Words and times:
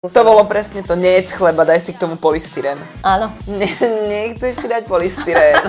To 0.00 0.24
bolo 0.24 0.48
presne 0.48 0.80
to, 0.80 0.96
nejedz 0.96 1.36
chleba, 1.36 1.68
daj 1.68 1.84
si 1.84 1.92
k 1.92 2.00
tomu 2.00 2.16
polystyrén. 2.16 2.80
Áno. 3.04 3.36
Ne, 3.44 3.68
nechceš 4.08 4.56
si 4.56 4.64
dať 4.64 4.88
polystyrén. 4.88 5.60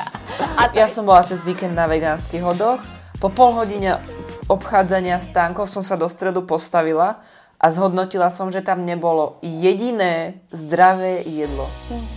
ja 0.80 0.88
som 0.88 1.04
bola 1.04 1.20
cez 1.28 1.44
víkend 1.44 1.76
na 1.76 1.84
vegánskych 1.84 2.40
hodoch. 2.40 2.80
Po 3.20 3.28
pol 3.28 3.52
hodine 3.52 4.00
obchádzania 4.48 5.20
stánkov 5.20 5.68
som 5.68 5.84
sa 5.84 6.00
do 6.00 6.08
stredu 6.08 6.48
postavila 6.48 7.20
a 7.60 7.66
zhodnotila 7.68 8.32
som, 8.32 8.48
že 8.48 8.64
tam 8.64 8.88
nebolo 8.88 9.36
jediné 9.44 10.40
zdravé 10.48 11.28
jedlo. 11.28 11.68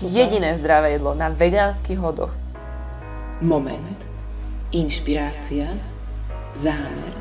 Jediné 0.08 0.56
zdravé 0.56 0.96
jedlo 0.96 1.20
na 1.20 1.36
vegánskych 1.36 2.00
hodoch. 2.00 2.32
Moment. 3.44 4.00
Inšpirácia. 4.72 5.68
Zámer. 6.56 7.12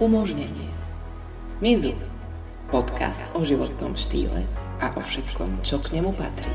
Umožnenie. 0.00 0.72
Mizu. 1.60 2.16
Podcast 2.68 3.24
o 3.32 3.40
životnom 3.40 3.96
štýle 3.96 4.44
a 4.84 4.92
o 4.92 5.00
všetkom, 5.00 5.64
čo 5.64 5.80
k 5.80 5.96
nemu 5.96 6.12
patrí. 6.12 6.52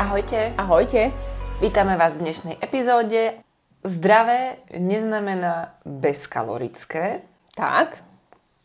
Ahojte. 0.00 0.56
Ahojte. 0.56 1.12
Vítame 1.60 2.00
vás 2.00 2.16
v 2.16 2.24
dnešnej 2.24 2.56
epizóde. 2.64 3.44
Zdravé 3.84 4.56
neznamená 4.72 5.76
bezkalorické. 5.84 7.28
Tak. 7.52 8.11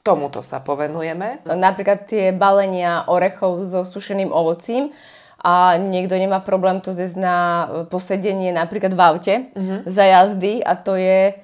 Tomuto 0.08 0.40
sa 0.40 0.64
povenujeme. 0.64 1.44
Napríklad 1.44 2.08
tie 2.08 2.32
balenia 2.32 3.04
orechov 3.12 3.60
so 3.68 3.84
sušeným 3.84 4.32
ovocím 4.32 4.96
a 5.44 5.76
niekto 5.76 6.16
nemá 6.16 6.40
problém 6.40 6.80
to 6.80 6.96
zjesť 6.96 7.18
na 7.20 7.36
posedenie 7.92 8.56
napríklad 8.56 8.96
v 8.96 9.02
aute 9.04 9.36
uh-huh. 9.54 9.86
za 9.86 10.04
jazdy 10.08 10.66
a 10.66 10.74
to 10.80 10.98
je 10.98 11.36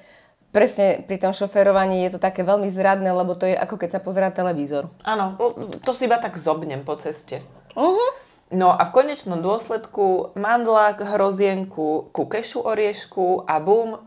presne 0.50 1.04
pri 1.06 1.20
tom 1.20 1.36
šoferovaní 1.36 2.06
je 2.08 2.16
to 2.16 2.20
také 2.22 2.42
veľmi 2.46 2.70
zradné, 2.70 3.10
lebo 3.10 3.36
to 3.38 3.46
je 3.46 3.54
ako 3.54 3.74
keď 3.78 3.98
sa 3.98 4.00
pozerá 4.00 4.30
televízor. 4.32 4.90
Áno, 5.06 5.38
to 5.82 5.90
si 5.94 6.06
iba 6.06 6.18
tak 6.18 6.38
zobnem 6.38 6.82
po 6.82 6.94
ceste. 6.98 7.42
Uh-huh. 7.74 8.10
No 8.54 8.70
a 8.70 8.86
v 8.86 8.94
konečnom 8.94 9.42
dôsledku 9.42 10.36
mandlák, 10.38 11.02
hrozienku, 11.02 12.14
kukešu 12.14 12.62
oriešku 12.62 13.50
a 13.50 13.58
bum, 13.58 13.98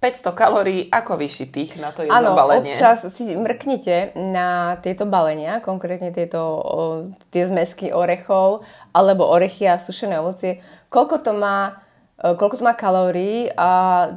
500 0.00 0.32
kalórií 0.32 0.88
ako 0.88 1.20
vyšitých 1.20 1.76
na 1.76 1.92
to 1.92 2.08
jedno 2.08 2.16
Áno, 2.16 2.30
balenie. 2.32 2.72
občas 2.72 3.04
si 3.12 3.36
mrknite 3.36 4.16
na 4.16 4.80
tieto 4.80 5.04
balenia, 5.04 5.60
konkrétne 5.60 6.08
tieto, 6.08 6.40
o, 6.40 6.80
tie 7.28 7.44
zmesky 7.44 7.92
orechov 7.92 8.64
alebo 8.96 9.28
orechy 9.28 9.68
a 9.68 9.76
sušené 9.76 10.16
ovocie, 10.16 10.64
koľko 10.88 11.20
to 11.20 11.36
má 11.36 11.84
e, 12.16 12.32
koľko 12.32 12.56
to 12.56 12.64
má 12.64 12.72
kalórií 12.72 13.52
a 13.52 13.68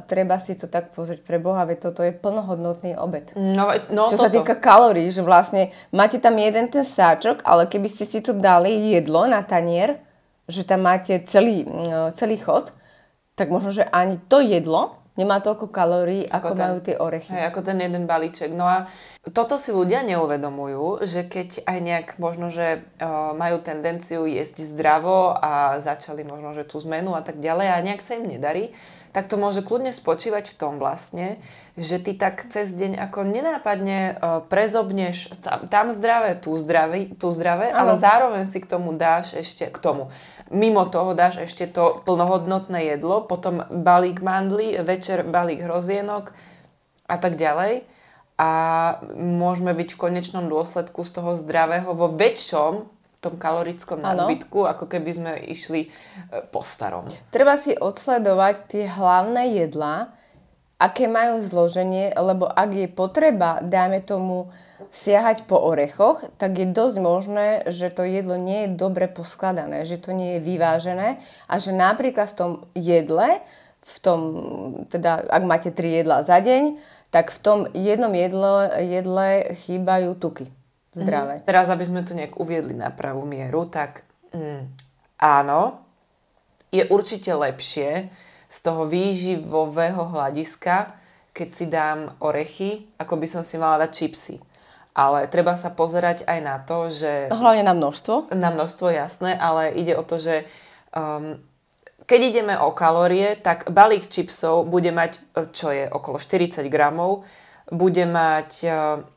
treba 0.08 0.40
si 0.40 0.56
to 0.56 0.72
tak 0.72 0.96
pozrieť 0.96 1.20
pre 1.20 1.36
Boha, 1.36 1.68
veď 1.68 1.92
toto 1.92 2.00
je 2.00 2.16
plnohodnotný 2.16 2.96
obed. 2.96 3.36
No, 3.36 3.68
no, 3.92 4.08
Čo 4.08 4.16
toto. 4.16 4.24
sa 4.24 4.32
týka 4.32 4.56
kalórií, 4.56 5.12
že 5.12 5.20
vlastne 5.20 5.68
máte 5.92 6.16
tam 6.16 6.40
jeden 6.40 6.72
ten 6.72 6.80
sáčok, 6.80 7.44
ale 7.44 7.68
keby 7.68 7.92
ste 7.92 8.08
si 8.08 8.24
to 8.24 8.32
dali 8.32 8.96
jedlo 8.96 9.28
na 9.28 9.44
tanier, 9.44 10.00
že 10.48 10.64
tam 10.64 10.88
máte 10.88 11.20
celý, 11.28 11.68
mm, 11.68 12.16
celý 12.16 12.40
chod, 12.40 12.72
tak 13.36 13.52
možno, 13.52 13.68
že 13.68 13.84
ani 13.84 14.16
to 14.16 14.40
jedlo 14.40 15.03
nemá 15.14 15.38
toľko 15.38 15.70
kalórií, 15.70 16.26
ako, 16.26 16.34
ako 16.34 16.50
ten, 16.54 16.64
majú 16.66 16.78
tie 16.82 16.96
orechy. 16.98 17.30
Hej, 17.30 17.44
ako 17.54 17.60
ten 17.62 17.78
jeden 17.78 18.04
balíček. 18.10 18.50
No 18.50 18.66
a 18.66 18.90
toto 19.30 19.54
si 19.54 19.70
ľudia 19.70 20.02
neuvedomujú, 20.02 21.06
že 21.06 21.26
keď 21.26 21.62
aj 21.64 21.78
nejak 21.78 22.08
možno, 22.18 22.50
že 22.50 22.82
uh, 22.98 23.30
majú 23.34 23.62
tendenciu 23.62 24.26
jesť 24.26 24.66
zdravo 24.66 25.38
a 25.38 25.78
začali 25.78 26.26
možno, 26.26 26.52
že 26.58 26.66
tú 26.66 26.82
zmenu 26.82 27.14
a 27.14 27.22
tak 27.22 27.38
ďalej 27.38 27.66
a 27.70 27.84
nejak 27.86 28.02
sa 28.02 28.18
im 28.18 28.26
nedarí, 28.26 28.74
tak 29.14 29.30
to 29.30 29.38
môže 29.38 29.62
kľudne 29.62 29.94
spočívať 29.94 30.50
v 30.50 30.58
tom 30.58 30.82
vlastne, 30.82 31.38
že 31.78 32.02
ty 32.02 32.18
tak 32.18 32.50
cez 32.50 32.74
deň 32.74 32.98
ako 32.98 33.22
nenápadne 33.22 34.18
uh, 34.18 34.42
prezobneš 34.42 35.30
tam, 35.38 35.70
tam 35.70 35.86
zdravé, 35.94 36.34
tu 36.34 36.58
zdravé, 36.58 37.14
tu 37.14 37.30
zdravé 37.30 37.70
ale 37.70 37.94
zároveň 37.94 38.50
si 38.50 38.58
k 38.58 38.66
tomu 38.66 38.90
dáš 38.90 39.38
ešte, 39.38 39.70
k 39.70 39.78
tomu, 39.78 40.10
mimo 40.50 40.82
toho 40.90 41.14
dáš 41.14 41.46
ešte 41.46 41.70
to 41.70 42.02
plnohodnotné 42.02 42.90
jedlo, 42.90 43.22
potom 43.22 43.62
balík 43.70 44.18
mandlí, 44.18 44.82
večer 44.82 45.22
balík 45.22 45.62
hrozienok 45.62 46.34
a 47.06 47.16
tak 47.16 47.38
ďalej. 47.38 47.86
A 48.34 48.50
môžeme 49.14 49.70
byť 49.78 49.94
v 49.94 50.00
konečnom 50.10 50.50
dôsledku 50.50 51.06
z 51.06 51.10
toho 51.14 51.38
zdravého 51.38 51.94
vo 51.94 52.10
väčšom 52.10 52.90
tom 53.24 53.40
kalorickom 53.40 54.04
nadbytku, 54.04 54.68
ako 54.68 54.84
keby 54.84 55.10
sme 55.16 55.32
išli 55.48 55.88
e, 55.88 55.88
po 56.52 56.60
starom. 56.60 57.08
Treba 57.32 57.56
si 57.56 57.72
odsledovať 57.72 58.54
tie 58.68 58.84
hlavné 58.84 59.64
jedlá, 59.64 60.12
aké 60.76 61.08
majú 61.08 61.40
zloženie, 61.40 62.12
lebo 62.12 62.44
ak 62.44 62.70
je 62.76 62.88
potreba, 62.92 63.64
dáme 63.64 64.04
tomu, 64.04 64.52
siahať 64.94 65.50
po 65.50 65.58
orechoch, 65.58 66.22
tak 66.38 66.54
je 66.54 66.70
dosť 66.70 66.96
možné, 67.02 67.48
že 67.66 67.90
to 67.90 68.06
jedlo 68.06 68.38
nie 68.38 68.68
je 68.68 68.78
dobre 68.78 69.10
poskladané, 69.10 69.82
že 69.88 69.98
to 69.98 70.14
nie 70.14 70.38
je 70.38 70.44
vyvážené 70.44 71.18
a 71.50 71.54
že 71.58 71.74
napríklad 71.74 72.30
v 72.30 72.36
tom 72.38 72.52
jedle, 72.78 73.42
v 73.82 73.96
tom, 73.98 74.20
teda 74.94 75.24
ak 75.26 75.42
máte 75.42 75.70
tri 75.74 75.98
jedlá 75.98 76.22
za 76.22 76.38
deň, 76.38 76.78
tak 77.10 77.34
v 77.34 77.38
tom 77.42 77.58
jednom 77.74 78.14
jedle, 78.14 78.70
jedle 78.82 79.54
chýbajú 79.66 80.14
tuky 80.14 80.46
zdravé. 80.94 81.42
Mm. 81.42 81.44
Teraz, 81.44 81.66
aby 81.68 81.84
sme 81.84 82.06
to 82.06 82.14
nejak 82.14 82.38
uviedli 82.38 82.72
na 82.72 82.94
pravú 82.94 83.26
mieru, 83.26 83.66
tak 83.66 84.06
mm, 84.30 84.70
áno, 85.18 85.84
je 86.70 86.86
určite 86.90 87.30
lepšie 87.34 88.08
z 88.50 88.58
toho 88.62 88.86
výživového 88.86 90.14
hľadiska, 90.14 90.94
keď 91.34 91.48
si 91.50 91.66
dám 91.66 92.14
orechy, 92.22 92.86
ako 92.98 93.18
by 93.18 93.26
som 93.26 93.42
si 93.42 93.58
mala 93.58 93.82
dať 93.86 93.90
čipsy. 93.90 94.38
Ale 94.94 95.26
treba 95.26 95.58
sa 95.58 95.74
pozerať 95.74 96.22
aj 96.22 96.38
na 96.38 96.62
to, 96.62 96.86
že... 96.86 97.34
Hlavne 97.34 97.66
na 97.66 97.74
množstvo. 97.74 98.30
Na 98.30 98.54
množstvo, 98.54 98.94
jasné, 98.94 99.34
ale 99.34 99.74
ide 99.74 99.98
o 99.98 100.06
to, 100.06 100.22
že 100.22 100.46
um, 100.94 101.42
keď 102.06 102.20
ideme 102.22 102.54
o 102.54 102.70
kalórie, 102.70 103.34
tak 103.34 103.66
balík 103.74 104.06
čipsov 104.06 104.70
bude 104.70 104.94
mať, 104.94 105.18
čo 105.50 105.74
je 105.74 105.90
okolo 105.90 106.22
40 106.22 106.62
gramov, 106.70 107.26
bude 107.72 108.04
mať 108.04 108.50
uh, 108.68 108.74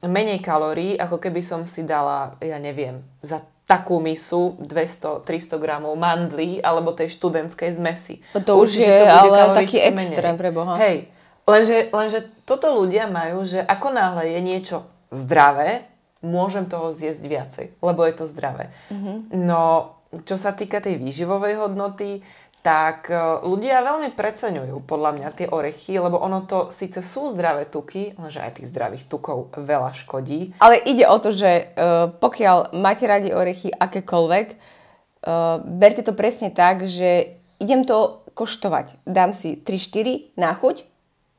menej 0.08 0.40
kalórií, 0.40 0.96
ako 0.96 1.20
keby 1.20 1.44
som 1.44 1.68
si 1.68 1.84
dala, 1.84 2.40
ja 2.40 2.56
neviem, 2.62 3.04
za 3.20 3.44
takú 3.68 4.00
misu 4.00 4.56
200-300 4.64 5.60
gramov 5.60 5.92
mandlí 6.00 6.64
alebo 6.64 6.96
tej 6.96 7.12
študentskej 7.20 7.76
zmesi. 7.76 8.24
To 8.32 8.64
už 8.64 8.80
Určite 8.80 8.88
je 8.88 9.04
to 9.04 9.16
bude 9.28 9.42
ale 9.44 9.56
taký 9.60 9.78
extrém 9.84 10.36
pre 10.40 10.56
Boha. 10.56 10.80
Hej, 10.80 11.12
lenže, 11.44 11.92
lenže 11.92 12.20
toto 12.48 12.72
ľudia 12.72 13.12
majú, 13.12 13.44
že 13.44 13.60
ako 13.60 13.92
náhle 13.92 14.32
je 14.32 14.40
niečo 14.40 14.78
zdravé, 15.12 15.84
môžem 16.24 16.64
toho 16.64 16.96
zjesť 16.96 17.24
viacej, 17.28 17.66
lebo 17.84 18.08
je 18.08 18.14
to 18.16 18.26
zdravé. 18.26 18.72
Mm-hmm. 18.88 19.36
No, 19.44 19.94
čo 20.24 20.40
sa 20.40 20.56
týka 20.56 20.80
tej 20.80 20.96
výživovej 20.96 21.60
hodnoty, 21.60 22.24
tak 22.68 23.08
e, 23.08 23.16
ľudia 23.48 23.80
veľmi 23.80 24.12
preceňujú 24.12 24.84
podľa 24.84 25.16
mňa 25.16 25.30
tie 25.32 25.48
orechy, 25.48 26.04
lebo 26.04 26.20
ono 26.20 26.44
to 26.44 26.68
síce 26.68 27.00
sú 27.00 27.32
zdravé 27.32 27.64
tuky, 27.64 28.12
lenže 28.20 28.44
aj 28.44 28.60
tých 28.60 28.68
zdravých 28.76 29.08
tukov 29.08 29.56
veľa 29.56 29.96
škodí. 29.96 30.52
Ale 30.60 30.76
ide 30.84 31.08
o 31.08 31.16
to, 31.16 31.32
že 31.32 31.72
uh, 31.72 32.12
pokiaľ 32.20 32.76
máte 32.76 33.08
radi 33.08 33.32
orechy 33.32 33.72
akékoľvek, 33.72 34.48
uh, 34.52 35.64
berte 35.64 36.04
to 36.04 36.12
presne 36.12 36.52
tak, 36.52 36.84
že 36.84 37.40
idem 37.64 37.88
to 37.88 38.20
koštovať. 38.36 39.00
Dám 39.08 39.32
si 39.32 39.56
3-4 39.56 40.36
na 40.36 40.52
chuť, 40.52 40.84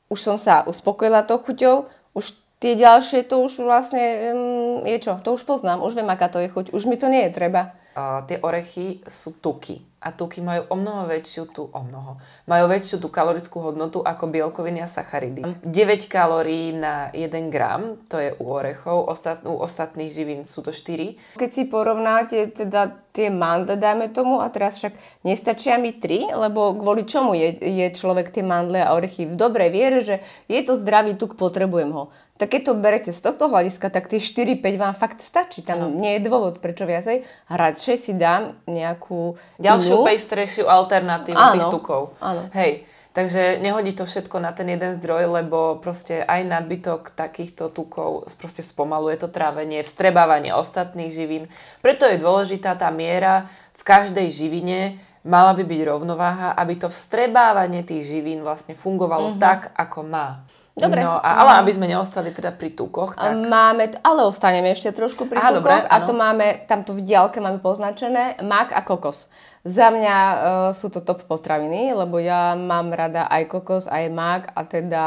už 0.09 0.19
som 0.25 0.41
sa 0.41 0.65
uspokojila 0.65 1.29
tou 1.29 1.45
chuťou, 1.45 1.93
už 2.17 2.49
Tie 2.59 2.75
ďalšie, 2.75 3.23
to 3.31 3.39
už 3.39 3.63
vlastne 3.63 4.03
um, 4.35 4.83
je 4.83 4.99
čo? 4.99 5.15
To 5.23 5.39
už 5.39 5.47
poznám, 5.47 5.79
už 5.79 5.95
viem, 5.95 6.11
aká 6.11 6.27
to 6.27 6.43
je 6.43 6.51
chuť. 6.51 6.75
Už 6.75 6.91
mi 6.91 6.99
to 6.99 7.07
nie 7.07 7.31
je 7.31 7.39
treba. 7.39 7.71
Uh, 7.95 8.27
tie 8.27 8.43
orechy 8.43 8.99
sú 9.07 9.39
tuky 9.39 9.79
a 9.99 10.15
tuky 10.15 10.39
majú 10.39 10.63
o 10.71 10.75
mnoho 10.79 11.11
väčšiu 11.11 11.51
tú, 11.51 11.67
o 11.75 11.81
mnoho, 11.83 12.23
majú 12.47 12.71
väčšiu 12.71 13.03
tú 13.03 13.11
kalorickú 13.11 13.59
hodnotu 13.59 13.99
ako 13.99 14.31
bielkoviny 14.31 14.79
a 14.79 14.87
sacharidy. 14.87 15.43
9 15.67 16.07
kalórií 16.07 16.71
na 16.71 17.11
1 17.11 17.51
gram, 17.51 17.99
to 18.07 18.23
je 18.23 18.31
u 18.39 18.47
orechov, 18.47 19.11
ostat, 19.11 19.43
u 19.43 19.59
ostatných 19.59 20.11
živín 20.11 20.41
sú 20.47 20.63
to 20.63 20.71
4. 20.71 21.35
Keď 21.35 21.51
si 21.51 21.67
porovnáte 21.67 22.47
teda 22.55 22.95
tie 23.11 23.35
mandle, 23.35 23.75
dajme 23.75 24.15
tomu, 24.15 24.39
a 24.39 24.47
teraz 24.47 24.79
však 24.79 24.95
nestačia 25.27 25.75
mi 25.75 25.91
3, 25.91 26.39
lebo 26.39 26.79
kvôli 26.79 27.03
čomu 27.03 27.35
je, 27.35 27.59
je 27.59 27.87
človek 27.91 28.31
tie 28.31 28.47
mandle 28.47 28.79
a 28.79 28.95
orechy 28.95 29.27
v 29.27 29.35
dobrej 29.35 29.71
viere, 29.75 29.99
že 29.99 30.23
je 30.47 30.61
to 30.63 30.79
zdravý 30.79 31.19
tuk, 31.19 31.35
potrebujem 31.35 31.91
ho. 31.91 32.15
Tak 32.39 32.55
keď 32.55 32.63
to 32.71 32.73
berete 32.79 33.11
z 33.11 33.19
tohto 33.19 33.51
hľadiska, 33.51 33.91
tak 33.91 34.07
tie 34.07 34.23
4-5 34.23 34.63
vám 34.79 34.95
fakt 34.95 35.19
stačí. 35.19 35.59
Tam 35.67 35.83
no. 35.83 35.91
nie 35.91 36.17
je 36.17 36.31
dôvod, 36.31 36.63
prečo 36.63 36.87
viacej. 36.87 37.27
Radšej 37.51 37.97
si 37.99 38.15
dám 38.15 38.55
nejakú 38.71 39.35
Ďalšiu 39.59 39.88
inú. 39.95 40.05
pestrejšiu 40.05 40.69
alternatívu 40.69 41.39
áno, 41.39 41.55
tých 41.57 41.67
tukov. 41.73 42.03
Áno. 42.21 42.49
Hej, 42.53 42.85
Takže 43.19 43.59
nehodí 43.59 43.99
to 43.99 44.07
všetko 44.07 44.39
na 44.39 44.55
ten 44.55 44.71
jeden 44.71 44.95
zdroj, 44.95 45.43
lebo 45.43 45.83
proste 45.83 46.23
aj 46.23 46.45
nadbytok 46.55 47.19
takýchto 47.19 47.67
tukov 47.75 48.31
proste 48.39 48.63
spomaluje 48.63 49.19
to 49.19 49.27
trávenie, 49.27 49.83
vstrebávanie 49.83 50.55
ostatných 50.55 51.11
živín. 51.11 51.51
Preto 51.83 52.07
je 52.07 52.15
dôležitá 52.15 52.79
tá 52.79 52.95
miera 52.95 53.51
v 53.75 53.83
každej 53.83 54.31
živine, 54.31 55.03
mala 55.27 55.51
by 55.51 55.67
byť 55.67 55.81
rovnováha, 55.83 56.55
aby 56.55 56.79
to 56.79 56.87
vstrebávanie 56.87 57.83
tých 57.83 58.07
živín 58.07 58.47
vlastne 58.47 58.79
fungovalo 58.79 59.35
mm-hmm. 59.35 59.43
tak, 59.43 59.75
ako 59.75 60.07
má. 60.07 60.47
Dobre. 60.79 61.03
No, 61.03 61.19
a, 61.19 61.43
ale 61.43 61.59
aby 61.59 61.75
sme 61.75 61.91
neostali 61.91 62.31
teda 62.31 62.55
pri 62.55 62.71
tukoch, 62.71 63.19
tak... 63.19 63.35
Máme, 63.35 63.99
ale 63.99 64.21
ostaneme 64.23 64.71
ešte 64.71 64.95
trošku 64.95 65.27
pri 65.27 65.43
Aha, 65.43 65.51
tukoch. 65.51 65.59
dobre, 65.59 65.75
a 65.75 65.97
to 66.07 66.15
máme, 66.15 66.71
tamto 66.71 66.95
v 66.95 67.03
diálke 67.03 67.43
máme 67.43 67.59
poznačené 67.59 68.39
mak 68.47 68.71
a 68.71 68.87
kokos. 68.87 69.27
Za 69.69 69.93
mňa 69.93 70.17
uh, 70.17 70.39
sú 70.73 70.89
to 70.89 71.05
top 71.05 71.29
potraviny, 71.29 71.93
lebo 71.93 72.17
ja 72.17 72.57
mám 72.57 72.89
rada 72.89 73.29
aj 73.29 73.53
kokos, 73.53 73.85
aj 73.85 74.09
mak 74.09 74.43
a 74.57 74.65
teda 74.65 75.05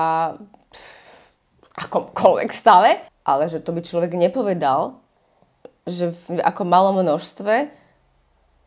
pff, 0.70 1.42
akomkoľvek 1.82 2.50
stále. 2.54 3.02
Ale 3.26 3.50
že 3.50 3.58
to 3.58 3.74
by 3.74 3.82
človek 3.82 4.14
nepovedal, 4.14 5.02
že 5.90 6.14
v 6.14 6.46
ako 6.46 6.62
malom 6.62 7.02
množstve 7.02 7.74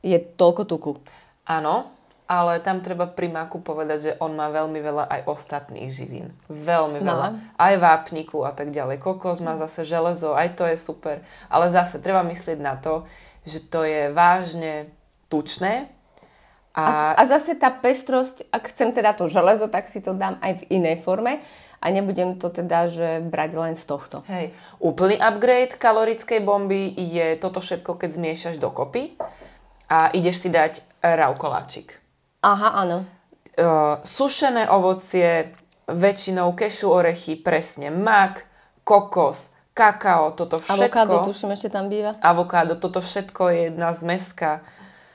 je 0.02 0.18
toľko 0.18 0.62
tuku. 0.66 0.92
Áno, 1.46 1.94
ale 2.24 2.56
tam 2.64 2.80
treba 2.80 3.04
pri 3.04 3.28
maku 3.28 3.60
povedať, 3.60 3.98
že 4.00 4.12
on 4.16 4.32
má 4.32 4.48
veľmi 4.48 4.80
veľa 4.80 5.04
aj 5.12 5.20
ostatných 5.28 5.92
živín. 5.92 6.32
Veľmi 6.48 7.04
veľa. 7.04 7.54
Aj 7.60 7.74
vápniku 7.76 8.48
a 8.48 8.52
tak 8.56 8.72
ďalej. 8.72 8.96
Kokos 8.96 9.44
má 9.44 9.60
zase 9.60 9.84
železo, 9.84 10.32
aj 10.32 10.56
to 10.56 10.64
je 10.64 10.80
super. 10.80 11.20
Ale 11.52 11.68
zase 11.68 12.00
treba 12.00 12.24
myslieť 12.24 12.58
na 12.58 12.80
to, 12.80 13.04
že 13.44 13.60
to 13.68 13.84
je 13.84 14.08
vážne 14.08 14.88
tučné. 15.34 15.90
A, 16.74 17.14
A, 17.14 17.18
a 17.18 17.22
zase 17.26 17.58
tá 17.58 17.70
pestrosť, 17.70 18.50
ak 18.50 18.70
chcem 18.70 18.94
teda 18.94 19.14
to 19.14 19.26
železo, 19.30 19.66
tak 19.70 19.86
si 19.90 20.02
to 20.02 20.14
dám 20.14 20.38
aj 20.42 20.62
v 20.62 20.62
inej 20.78 21.02
forme 21.02 21.42
a 21.78 21.86
nebudem 21.90 22.34
to 22.34 22.50
teda, 22.50 22.90
že 22.90 23.22
brať 23.22 23.50
len 23.54 23.74
z 23.78 23.84
tohto. 23.86 24.26
hej, 24.26 24.50
úplný 24.82 25.14
upgrade 25.20 25.78
kalorickej 25.78 26.42
bomby 26.42 26.90
je 26.96 27.38
toto 27.38 27.62
všetko, 27.62 27.94
keď 27.94 28.10
zmiešaš 28.10 28.56
dokopy 28.58 29.14
a 29.86 30.10
ideš 30.16 30.42
si 30.42 30.48
dať 30.50 30.82
raukoláčik. 31.04 31.94
Aha, 32.42 32.82
áno. 32.82 33.04
uh, 33.60 34.00
sušené 34.02 34.66
ovocie, 34.66 35.54
väčšinou 35.86 36.56
kešu 36.56 36.90
orechy, 36.90 37.36
presne 37.36 37.92
mak, 37.92 38.50
kokos, 38.82 39.54
kakao, 39.76 40.32
toto 40.32 40.58
všetko. 40.58 41.06
Avokádo, 41.06 41.14
tuším, 41.28 41.54
ešte 41.54 41.68
tam 41.70 41.86
býva. 41.86 42.16
Avokádo, 42.18 42.74
toto 42.74 42.98
všetko 42.98 43.42
je 43.52 43.58
jedna 43.70 43.94
zmeska 43.94 44.64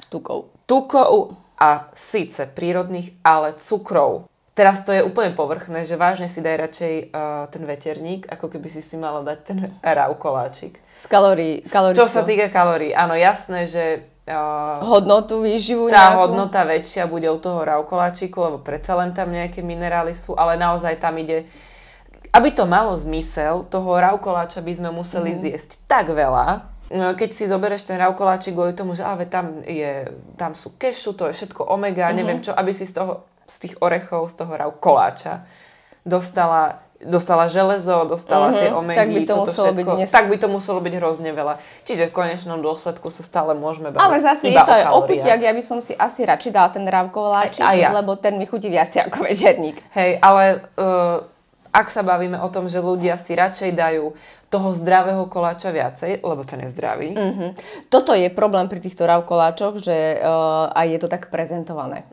Tukov. 0.10 0.50
tukov 0.66 1.38
a 1.56 1.88
síce 1.92 2.46
prírodných, 2.46 3.14
ale 3.22 3.54
cukrov. 3.54 4.26
Teraz 4.54 4.84
to 4.84 4.92
je 4.92 5.00
úplne 5.00 5.32
povrchné, 5.32 5.84
že 5.84 5.96
vážne 5.96 6.28
si 6.28 6.44
daj 6.44 6.56
radšej 6.60 6.94
uh, 7.08 7.48
ten 7.48 7.64
veterník, 7.64 8.28
ako 8.28 8.50
keby 8.50 8.68
si 8.68 8.82
si 8.82 8.96
mala 8.96 9.24
dať 9.24 9.40
ten 9.42 9.60
raukoláčik. 10.00 10.76
Z 10.92 11.06
kalórií. 11.08 11.96
Čo 11.96 12.12
sa 12.12 12.28
týka 12.28 12.52
kalórií, 12.52 12.92
áno, 12.92 13.16
jasné, 13.16 13.64
že 13.64 13.84
uh, 14.28 14.84
Hodnotu, 14.84 15.40
výživu 15.40 15.88
tá 15.88 16.12
nejakú. 16.12 16.20
hodnota 16.28 16.68
väčšia 16.68 17.08
bude 17.08 17.28
u 17.28 17.40
toho 17.40 17.64
raukoláčiku, 17.64 18.36
lebo 18.42 18.58
predsa 18.60 19.00
len 19.00 19.16
tam 19.16 19.32
nejaké 19.32 19.64
minerály 19.64 20.12
sú, 20.12 20.36
ale 20.36 20.56
naozaj 20.56 21.00
tam 21.00 21.16
ide... 21.16 21.48
Aby 22.30 22.52
to 22.52 22.68
malo 22.68 22.94
zmysel, 22.94 23.64
toho 23.64 23.90
raukoláča 23.96 24.60
by 24.60 24.74
sme 24.76 24.90
museli 24.92 25.34
Mhm. 25.34 25.40
zjesť 25.40 25.70
tak 25.88 26.12
veľa, 26.12 26.68
keď 26.90 27.30
si 27.30 27.46
zoberieš 27.46 27.84
ten 27.84 27.98
raukoláčik 27.98 28.52
kvôli 28.52 28.74
tomu, 28.74 28.92
že 28.92 29.02
ale 29.02 29.26
tam, 29.26 29.62
je, 29.62 30.06
tam 30.36 30.54
sú 30.54 30.74
kešu, 30.74 31.14
to 31.14 31.26
je 31.26 31.34
všetko 31.36 31.64
omega, 31.68 32.08
Mhm. 32.08 32.16
neviem 32.16 32.40
čo, 32.40 32.52
aby 32.52 32.70
si 32.70 32.84
z, 32.84 32.94
toho, 32.96 33.14
z 33.46 33.56
tých 33.60 33.76
orechov, 33.80 34.26
z 34.26 34.36
toho 34.36 34.54
raukoláča 34.54 35.46
dostala 36.04 36.82
dostala 37.00 37.48
železo, 37.48 38.04
dostala 38.04 38.52
Mhm, 38.52 38.58
tie 38.58 38.70
omegy, 38.74 38.98
tak 38.98 39.08
by 39.08 39.22
to 39.22 39.34
toto 39.38 39.52
všetko, 39.54 39.92
dnes- 39.96 40.12
tak 40.12 40.28
by 40.28 40.36
to 40.36 40.48
muselo 40.50 40.80
byť 40.82 40.94
hrozne 40.94 41.32
veľa. 41.32 41.56
Čiže 41.82 42.04
v 42.06 42.14
konečnom 42.14 42.60
dôsledku 42.60 43.08
sa 43.08 43.24
stále 43.24 43.56
môžeme 43.56 43.88
baviť 43.88 44.04
Ale 44.04 44.20
zase 44.20 44.44
je 44.44 44.52
iba 44.52 44.68
to 44.68 44.74
aj 44.74 44.84
o 44.84 44.88
kalóriách. 45.00 45.08
chutiach, 45.08 45.40
ja 45.40 45.54
by 45.56 45.64
som 45.64 45.80
si 45.80 45.96
asi 45.96 46.28
radšej 46.28 46.52
dala 46.52 46.68
ten 46.68 46.84
aj 47.64 47.78
ja. 47.80 47.90
lebo 47.96 48.18
ten 48.18 48.36
mi 48.36 48.44
chutí 48.44 48.68
viac 48.68 48.92
ako 48.92 49.16
večerník. 49.32 49.80
Hej, 49.96 50.20
ale 50.20 50.44
uh, 50.76 51.24
ak 51.70 51.88
sa 51.94 52.02
bavíme 52.02 52.42
o 52.42 52.50
tom, 52.50 52.66
že 52.66 52.82
ľudia 52.82 53.16
si 53.16 53.38
radšej 53.38 53.72
dajú 53.78 54.14
toho 54.50 54.70
zdravého 54.74 55.30
koláča 55.30 55.70
viacej, 55.70 56.26
lebo 56.26 56.42
ten 56.42 56.66
je 56.66 56.70
zdravý, 56.74 57.14
mm. 57.14 57.30
Mhm. 57.30 57.48
Toto 57.94 58.18
je 58.18 58.30
problém 58.34 58.66
pri 58.66 58.82
týchto 58.82 59.06
rávkoláčoch, 59.06 59.78
že 59.78 60.18
uh, 60.18 60.74
aj 60.74 60.88
je 60.90 61.00
to 61.00 61.08
tak 61.08 61.30
prezentované. 61.30 62.06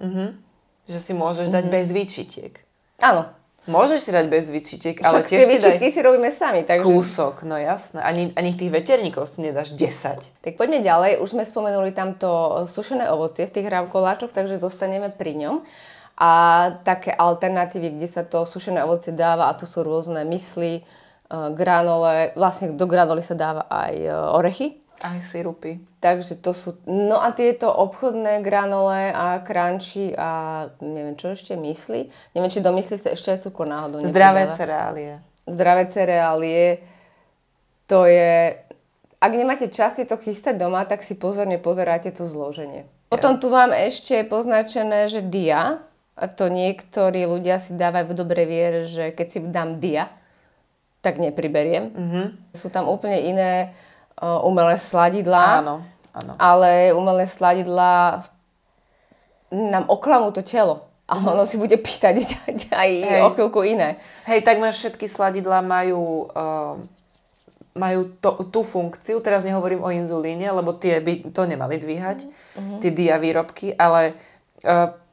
že 0.87 1.03
si 1.03 1.13
môžeš 1.19 1.51
dať 1.51 1.65
bez 1.67 1.91
výčitiek. 1.91 2.63
Áno. 3.03 3.27
Môžeš 3.67 4.07
si 4.07 4.11
dať 4.15 4.31
bez 4.31 4.47
výčitiek, 4.47 4.95
ale 5.03 5.27
Však 5.27 5.27
tiež 5.27 5.41
tie 5.43 5.59
si 5.59 5.59
daj 5.59 5.91
si 5.91 6.01
robíme 6.01 6.31
sami, 6.31 6.63
takže... 6.63 6.87
kúsok, 6.87 7.43
no 7.43 7.59
jasné. 7.59 7.99
Ani, 7.99 8.31
ani 8.39 8.55
tých 8.55 8.71
veterníkov 8.71 9.27
si 9.27 9.43
nedáš 9.43 9.75
10. 9.75 10.23
Tak 10.23 10.55
poďme 10.55 10.87
ďalej. 10.87 11.19
Už 11.19 11.35
sme 11.35 11.43
spomenuli 11.43 11.91
tamto 11.91 12.63
sušené 12.71 13.11
ovocie 13.11 13.43
v 13.51 13.55
tých 13.59 13.67
rávkoláčoch, 13.67 14.31
takže 14.31 14.63
zostaneme 14.63 15.11
pri 15.11 15.35
ňom. 15.35 15.55
A 16.17 16.33
také 16.81 17.13
alternatívy, 17.13 18.01
kde 18.01 18.09
sa 18.09 18.25
to 18.25 18.49
sušené 18.49 18.81
ovocie 18.81 19.13
dáva, 19.13 19.53
a 19.53 19.57
to 19.57 19.69
sú 19.69 19.85
rôzne 19.85 20.25
mysli, 20.25 20.81
uh, 20.81 21.53
granole, 21.53 22.33
vlastne 22.33 22.73
do 22.73 22.89
granoly 22.89 23.21
sa 23.21 23.37
dáva 23.37 23.69
aj 23.69 23.95
uh, 24.01 24.33
orechy. 24.33 24.81
Aj 25.05 25.21
sirupy. 25.21 25.77
Takže 26.01 26.41
to 26.41 26.57
sú, 26.57 26.81
no 26.89 27.21
a 27.21 27.37
tieto 27.37 27.69
obchodné 27.69 28.41
granole 28.41 29.13
a 29.13 29.45
crunchy 29.45 30.17
a 30.17 30.65
neviem 30.81 31.21
čo 31.21 31.37
ešte, 31.37 31.53
mysli. 31.53 32.09
Neviem, 32.33 32.49
či 32.49 32.65
do 32.65 32.73
mysli 32.73 32.97
sa 32.97 33.13
ešte 33.13 33.37
aj 33.37 33.45
cukor 33.45 33.69
náhodou 33.69 34.01
Zdravé 34.01 34.49
nepridáva. 34.49 34.57
cereálie. 34.57 35.13
Zdravé 35.45 35.83
cereálie, 35.93 36.65
to 37.85 38.09
je... 38.09 38.57
Ak 39.21 39.33
nemáte 39.37 39.69
čas 39.69 40.01
to 40.01 40.17
chystať 40.17 40.57
doma, 40.57 40.89
tak 40.89 41.05
si 41.05 41.13
pozorne 41.13 41.61
pozeráte 41.61 42.09
to 42.09 42.25
zloženie. 42.25 42.89
Potom 43.13 43.37
tu 43.37 43.53
mám 43.53 43.77
ešte 43.77 44.25
poznačené, 44.25 45.13
že 45.13 45.21
dia. 45.21 45.85
To 46.17 46.49
niektorí 46.49 47.25
ľudia 47.25 47.57
si 47.57 47.73
dávajú 47.73 48.09
v 48.09 48.17
dobrej 48.17 48.47
viere, 48.47 48.81
že 48.85 49.13
keď 49.13 49.27
si 49.27 49.39
dám 49.43 49.77
dia, 49.77 50.09
tak 51.01 51.17
nepriberiem. 51.17 51.85
Mm-hmm. 51.89 52.27
Sú 52.51 52.67
tam 52.67 52.89
úplne 52.89 53.21
iné 53.21 53.77
uh, 54.17 54.41
umelé 54.41 54.75
sladidlá. 54.75 55.61
Áno, 55.61 55.85
áno. 56.11 56.33
Ale 56.35 56.91
umelé 56.91 57.25
sladidlá 57.25 58.25
nám 59.51 59.85
oklamú 59.87 60.33
to 60.33 60.41
telo. 60.41 60.89
A 61.07 61.21
ono 61.23 61.45
si 61.45 61.55
bude 61.55 61.77
pýtať 61.77 62.17
aj 62.73 62.91
Mhm. 62.91 63.07
Hej. 63.07 63.21
o 63.23 63.31
chvíľku 63.31 63.61
iné. 63.63 64.01
Hej, 64.25 64.43
takmer 64.43 64.73
všetky 64.73 65.07
sladidlá 65.07 65.61
majú, 65.61 66.27
uh, 66.29 66.81
majú 67.73 68.11
to, 68.17 68.41
tú 68.49 68.65
funkciu, 68.65 69.21
teraz 69.21 69.45
nehovorím 69.45 69.85
o 69.85 69.93
inzulíne, 69.93 70.49
lebo 70.49 70.73
tie 70.73 70.99
by 70.99 71.31
to 71.31 71.45
nemali 71.45 71.77
dvíhať, 71.77 72.25
Mhm. 72.57 72.77
tie 72.81 72.91
dia 72.91 73.15
výrobky, 73.17 73.77
ale 73.77 74.17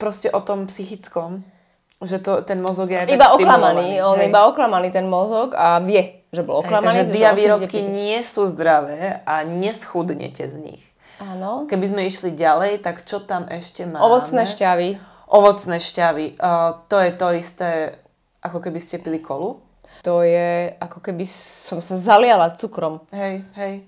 proste 0.01 0.27
o 0.33 0.41
tom 0.41 0.65
psychickom, 0.65 1.45
že 2.03 2.19
to, 2.19 2.43
ten 2.43 2.59
mozog 2.59 2.91
je 2.91 2.99
aj 2.99 3.07
Iba 3.13 3.31
oklamaný, 3.31 4.03
on 4.03 4.19
Hej. 4.19 4.27
iba 4.27 4.49
oklamaný 4.49 4.91
ten 4.91 5.07
mozog 5.07 5.55
a 5.55 5.79
vie, 5.79 6.27
že 6.35 6.43
bol 6.43 6.59
Hej, 6.59 6.67
oklamaný. 6.67 6.85
takže 6.89 7.05
že 7.07 7.13
dia 7.15 7.31
bude 7.31 7.39
výrobky 7.39 7.79
nie 7.79 8.19
sú 8.25 8.43
zdravé 8.49 9.23
a 9.23 9.47
neschudnete 9.47 10.43
z 10.43 10.55
nich. 10.59 10.83
Áno. 11.23 11.69
Keby 11.71 11.85
sme 11.87 12.01
išli 12.03 12.35
ďalej, 12.35 12.83
tak 12.83 13.07
čo 13.07 13.23
tam 13.23 13.47
ešte 13.47 13.87
máme? 13.87 14.03
Ovocné 14.03 14.43
šťavy. 14.43 14.89
Ovocné 15.31 15.77
šťavy. 15.79 16.25
Uh, 16.35 16.83
to 16.91 16.99
je 16.99 17.11
to 17.15 17.27
isté, 17.31 17.69
ako 18.43 18.59
keby 18.59 18.79
ste 18.83 18.99
pili 18.99 19.23
kolu. 19.23 19.63
To 20.03 20.19
je 20.19 20.75
ako 20.83 20.99
keby 20.99 21.23
som 21.29 21.79
sa 21.79 21.95
zaliala 21.95 22.51
cukrom. 22.51 23.07
Hej, 23.15 23.47
hej. 23.55 23.87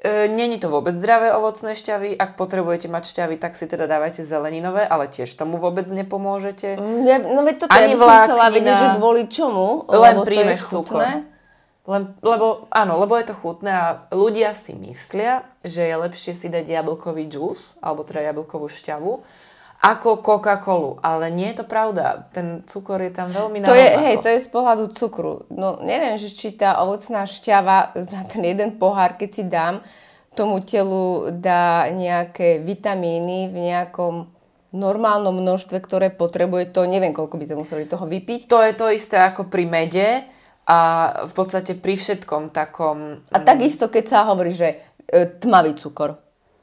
E, 0.00 0.28
Není 0.32 0.56
to 0.56 0.72
vôbec 0.72 0.96
zdravé 0.96 1.28
ovocné 1.36 1.76
šťavy. 1.76 2.16
Ak 2.16 2.40
potrebujete 2.40 2.88
mať 2.88 3.04
šťavy, 3.12 3.36
tak 3.36 3.52
si 3.52 3.68
teda 3.68 3.84
dávajte 3.84 4.24
zeleninové, 4.24 4.88
ale 4.88 5.12
tiež 5.12 5.28
tomu 5.36 5.60
vôbec 5.60 5.84
nepomôžete. 5.84 6.80
Ja, 7.04 7.20
no 7.20 7.44
veď 7.44 7.68
toto 7.68 7.72
Ani 7.76 7.92
ja 7.92 8.00
by 8.00 8.00
som 8.00 8.16
chcela 8.32 8.46
vedieť, 8.48 8.76
že 8.80 8.88
kvôli 8.96 9.22
čomu, 9.28 9.84
Len 9.92 10.00
lebo 10.00 10.20
to 10.24 10.40
je 10.40 10.56
cukor. 10.56 11.00
Len, 11.90 12.02
lebo, 12.22 12.70
áno, 12.70 13.00
lebo 13.02 13.18
je 13.18 13.32
to 13.32 13.34
chutné 13.34 13.72
a 13.72 13.88
ľudia 14.12 14.52
si 14.54 14.76
myslia, 14.78 15.42
že 15.64 15.88
je 15.88 15.96
lepšie 15.96 16.32
si 16.36 16.46
dať 16.52 16.68
jablkový 16.68 17.26
džús, 17.26 17.80
alebo 17.82 18.04
teda 18.04 18.30
jablkovú 18.30 18.68
šťavu, 18.70 19.24
ako 19.80 20.20
Coca-Colu. 20.20 21.00
Ale 21.00 21.32
nie 21.32 21.48
je 21.52 21.64
to 21.64 21.66
pravda. 21.66 22.28
Ten 22.36 22.62
cukor 22.68 23.00
je 23.00 23.12
tam 23.12 23.32
veľmi 23.32 23.64
To 23.64 23.72
je, 23.72 23.88
hej, 23.96 24.20
to 24.20 24.28
je 24.28 24.44
z 24.44 24.48
pohľadu 24.52 24.92
cukru. 24.92 25.48
No 25.48 25.80
neviem, 25.80 26.20
že 26.20 26.28
či 26.28 26.52
tá 26.52 26.76
ovocná 26.84 27.24
šťava 27.24 27.96
za 27.96 28.20
ten 28.28 28.44
jeden 28.44 28.76
pohár, 28.76 29.16
keď 29.16 29.30
si 29.32 29.44
dám, 29.48 29.80
tomu 30.36 30.60
telu 30.62 31.32
dá 31.32 31.88
nejaké 31.90 32.60
vitamíny 32.60 33.50
v 33.50 33.56
nejakom 33.72 34.30
normálnom 34.70 35.34
množstve, 35.34 35.82
ktoré 35.82 36.14
potrebuje, 36.14 36.70
to 36.70 36.86
neviem, 36.86 37.10
koľko 37.10 37.34
by 37.34 37.44
sme 37.48 37.60
museli 37.66 37.84
toho 37.90 38.06
vypiť. 38.06 38.46
To 38.46 38.62
je 38.62 38.72
to 38.76 38.86
isté 38.94 39.18
ako 39.18 39.50
pri 39.50 39.66
mede 39.66 40.08
a 40.70 40.78
v 41.26 41.32
podstate 41.34 41.74
pri 41.74 41.98
všetkom 41.98 42.54
takom... 42.54 43.26
A 43.34 43.38
takisto, 43.42 43.90
keď 43.90 44.04
sa 44.06 44.18
hovorí, 44.30 44.54
že 44.54 44.78
e, 45.10 45.26
tmavý 45.26 45.74
cukor. 45.74 46.14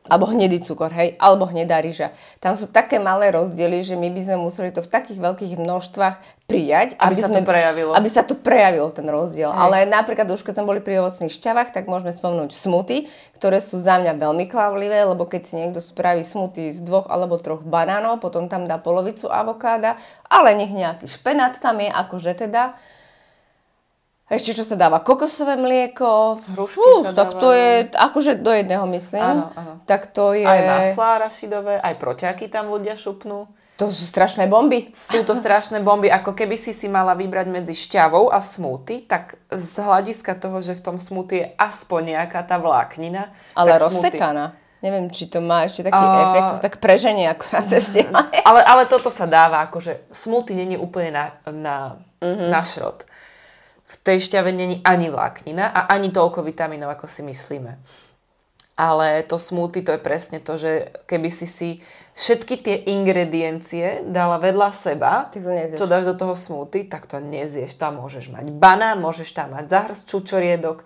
Alebo 0.07 0.25
hnedý 0.31 0.63
cukor, 0.63 0.89
hej, 0.95 1.19
alebo 1.19 1.45
hnedá 1.45 1.83
ryža. 1.83 2.15
Tam 2.39 2.55
sú 2.55 2.65
také 2.67 2.97
malé 2.97 3.29
rozdiely, 3.31 3.83
že 3.83 3.99
my 3.99 4.07
by 4.09 4.21
sme 4.23 4.37
museli 4.39 4.71
to 4.71 4.81
v 4.81 4.89
takých 4.89 5.19
veľkých 5.19 5.59
množstvách 5.59 6.15
prijať. 6.47 6.95
Aby 6.95 7.15
sa 7.19 7.27
to 7.27 7.43
sme, 7.43 7.47
prejavilo. 7.47 7.91
Aby 7.91 8.09
sa 8.09 8.23
to 8.23 8.33
prejavilo, 8.39 8.87
ten 8.95 9.03
rozdiel. 9.03 9.51
Hej. 9.51 9.59
Ale 9.59 9.77
napríklad 9.85 10.31
už 10.31 10.47
keď 10.47 10.53
sme 10.57 10.69
boli 10.71 10.79
pri 10.79 11.03
ovocných 11.03 11.35
šťavách, 11.35 11.75
tak 11.75 11.91
môžeme 11.91 12.15
spomnúť 12.15 12.55
smuty, 12.55 13.11
ktoré 13.35 13.59
sú 13.59 13.77
za 13.77 13.99
mňa 13.99 14.15
veľmi 14.15 14.47
klavlivé, 14.47 15.03
lebo 15.03 15.27
keď 15.27 15.41
si 15.43 15.53
niekto 15.59 15.83
spraví 15.83 16.23
smuty 16.23 16.71
z 16.71 16.79
dvoch 16.81 17.11
alebo 17.11 17.35
troch 17.37 17.61
banánov, 17.67 18.23
potom 18.23 18.47
tam 18.47 18.63
dá 18.65 18.79
polovicu 18.79 19.27
avokáda, 19.27 19.99
ale 20.31 20.55
nech 20.55 20.71
nejaký 20.71 21.05
špenát 21.05 21.59
tam 21.59 21.83
je, 21.83 21.91
akože 21.91 22.47
teda 22.47 22.79
ešte 24.27 24.51
čo 24.51 24.63
sa 24.63 24.75
dáva? 24.75 24.99
Kokosové 24.99 25.55
mlieko. 25.55 26.35
Hrušky 26.51 26.75
Fú, 26.77 27.01
sa 27.01 27.15
tak 27.15 27.39
to 27.39 27.49
je, 27.49 27.87
akože 27.89 28.37
do 28.37 28.51
jedného 28.51 28.83
myslím. 28.89 29.23
Áno, 29.23 29.45
áno. 29.51 29.73
Tak 29.83 30.11
to 30.11 30.35
je... 30.35 30.43
Aj 30.43 30.59
maslá 30.59 31.23
rašidové, 31.23 31.79
aj 31.79 31.95
protiaky 31.95 32.47
tam 32.47 32.67
ľudia 32.67 32.93
šupnú. 32.93 33.47
To 33.77 33.87
sú 33.87 34.03
strašné 34.03 34.49
bomby. 34.49 34.89
Sú 34.97 35.21
to 35.21 35.31
strašné 35.31 35.79
bomby, 35.79 36.09
ako 36.09 36.33
keby 36.33 36.57
si 36.57 36.73
si 36.73 36.89
mala 36.89 37.13
vybrať 37.13 37.45
medzi 37.47 37.77
šťavou 37.77 38.27
a 38.27 38.41
smoothie, 38.41 39.05
tak 39.05 39.37
z 39.47 39.73
hľadiska 39.77 40.33
toho, 40.35 40.59
že 40.59 40.73
v 40.73 40.81
tom 40.81 40.97
smoothie 40.97 41.37
je 41.37 41.47
aspoň 41.55 42.17
nejaká 42.17 42.41
tá 42.41 42.57
vláknina. 42.57 43.29
Ale 43.53 43.77
rozsekaná. 43.77 44.57
Neviem, 44.77 45.09
či 45.09 45.25
to 45.25 45.39
má 45.39 45.61
ešte 45.63 45.85
taký 45.85 45.93
A- 45.95 46.21
efekt, 46.25 46.45
to 46.47 46.55
sa 46.57 46.65
tak 46.65 46.77
preženie 46.77 47.29
ako 47.29 47.45
na 47.49 47.61
ceste. 47.63 48.01
Ale, 48.49 48.61
ale 48.61 48.83
toto 48.85 49.09
sa 49.09 49.25
dáva, 49.25 49.65
akože 49.65 50.05
smoothie 50.09 50.53
není 50.53 50.77
úplne 50.77 51.13
na, 51.13 51.25
na, 51.47 51.77
Mhm. 52.17 52.49
na 52.49 52.61
šrot. 52.61 53.05
V 53.87 53.95
tej 54.03 54.27
šťave 54.27 54.51
není 54.51 54.83
ani 54.83 55.07
vláknina 55.07 55.71
a 55.71 55.87
ani 55.95 56.11
toľko 56.11 56.43
vitamínov, 56.43 56.91
ako 56.91 57.07
si 57.07 57.23
myslíme. 57.23 57.79
Ale 58.77 59.25
to 59.25 59.41
smoothie 59.41 59.81
to 59.81 59.97
je 59.97 60.01
presne 60.03 60.37
to, 60.37 60.53
že 60.53 60.93
keby 61.09 61.33
si 61.33 61.49
si 61.49 61.69
všetky 62.13 62.61
tie 62.61 62.75
ingrediencie 62.93 64.05
dala 64.05 64.37
vedľa 64.37 64.69
seba, 64.69 65.33
čo 65.73 65.89
dáš 65.89 66.13
do 66.13 66.13
toho 66.13 66.37
smoothie, 66.37 66.85
tak 66.85 67.09
to 67.09 67.17
nezieš. 67.17 67.73
Tam 67.73 67.97
môžeš 67.97 68.29
mať 68.29 68.53
banán, 68.53 69.01
môžeš 69.01 69.33
tam 69.33 69.57
mať 69.57 69.65
zahrst 69.73 70.05
čučoriedok, 70.05 70.85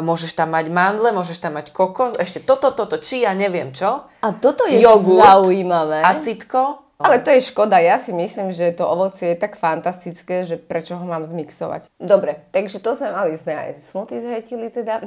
môžeš 0.00 0.32
tam 0.32 0.56
mať 0.56 0.72
mandle, 0.72 1.12
môžeš 1.12 1.36
tam 1.36 1.60
mať 1.60 1.76
kokos, 1.76 2.16
ešte 2.16 2.40
toto, 2.40 2.72
toto, 2.72 2.96
či 2.96 3.28
ja 3.28 3.36
neviem 3.36 3.68
čo. 3.68 4.08
A 4.24 4.32
toto 4.32 4.64
je 4.64 4.80
Jogurt 4.80 5.20
zaujímavé. 5.20 6.08
Acitko. 6.08 6.85
Ale 6.96 7.20
to 7.20 7.28
je 7.28 7.44
škoda, 7.52 7.76
ja 7.76 8.00
si 8.00 8.08
myslím, 8.16 8.48
že 8.48 8.72
to 8.72 8.88
ovocie 8.88 9.36
je 9.36 9.42
tak 9.44 9.60
fantastické, 9.60 10.48
že 10.48 10.56
prečo 10.56 10.96
ho 10.96 11.04
mám 11.04 11.28
zmixovať. 11.28 11.92
Dobre, 12.00 12.40
takže 12.56 12.80
to 12.80 12.96
sme 12.96 13.12
mali, 13.12 13.36
sme 13.36 13.52
aj 13.52 13.76
smuty 13.76 14.16
zhetili 14.16 14.72
teda. 14.72 15.04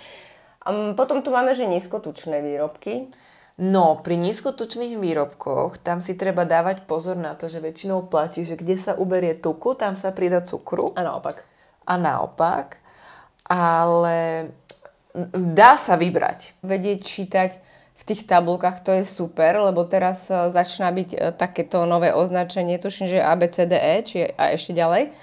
Potom 0.98 1.20
tu 1.20 1.28
máme, 1.28 1.52
že 1.52 1.68
nízkotučné 1.68 2.40
výrobky. 2.40 3.12
No, 3.60 4.00
pri 4.00 4.16
nízkotučných 4.16 4.96
výrobkoch 4.96 5.76
tam 5.84 6.00
si 6.00 6.16
treba 6.16 6.48
dávať 6.48 6.88
pozor 6.88 7.20
na 7.20 7.36
to, 7.36 7.52
že 7.52 7.60
väčšinou 7.60 8.08
platí, 8.08 8.48
že 8.48 8.56
kde 8.56 8.80
sa 8.80 8.96
uberie 8.96 9.36
tuku, 9.36 9.76
tam 9.76 9.92
sa 10.00 10.16
prida 10.16 10.40
cukru 10.40 10.96
A 10.96 11.04
naopak. 11.04 11.44
a 11.84 11.94
naopak. 12.00 12.80
Ale 13.44 14.48
dá 15.36 15.76
sa 15.76 16.00
vybrať. 16.00 16.56
Vedieť 16.64 16.98
čítať 17.04 17.50
v 17.92 18.02
tých 18.02 18.26
tabulkách, 18.26 18.82
to 18.82 18.90
je 18.98 19.06
super, 19.06 19.62
lebo 19.62 19.86
teraz 19.86 20.26
e, 20.26 20.50
začína 20.50 20.90
byť 20.90 21.10
e, 21.14 21.18
takéto 21.38 21.86
nové 21.86 22.10
označenie, 22.10 22.82
tuším, 22.82 23.06
že 23.06 23.22
ABCDE, 23.22 23.94
či 24.02 24.26
a 24.34 24.50
ešte 24.50 24.74
ďalej. 24.74 25.14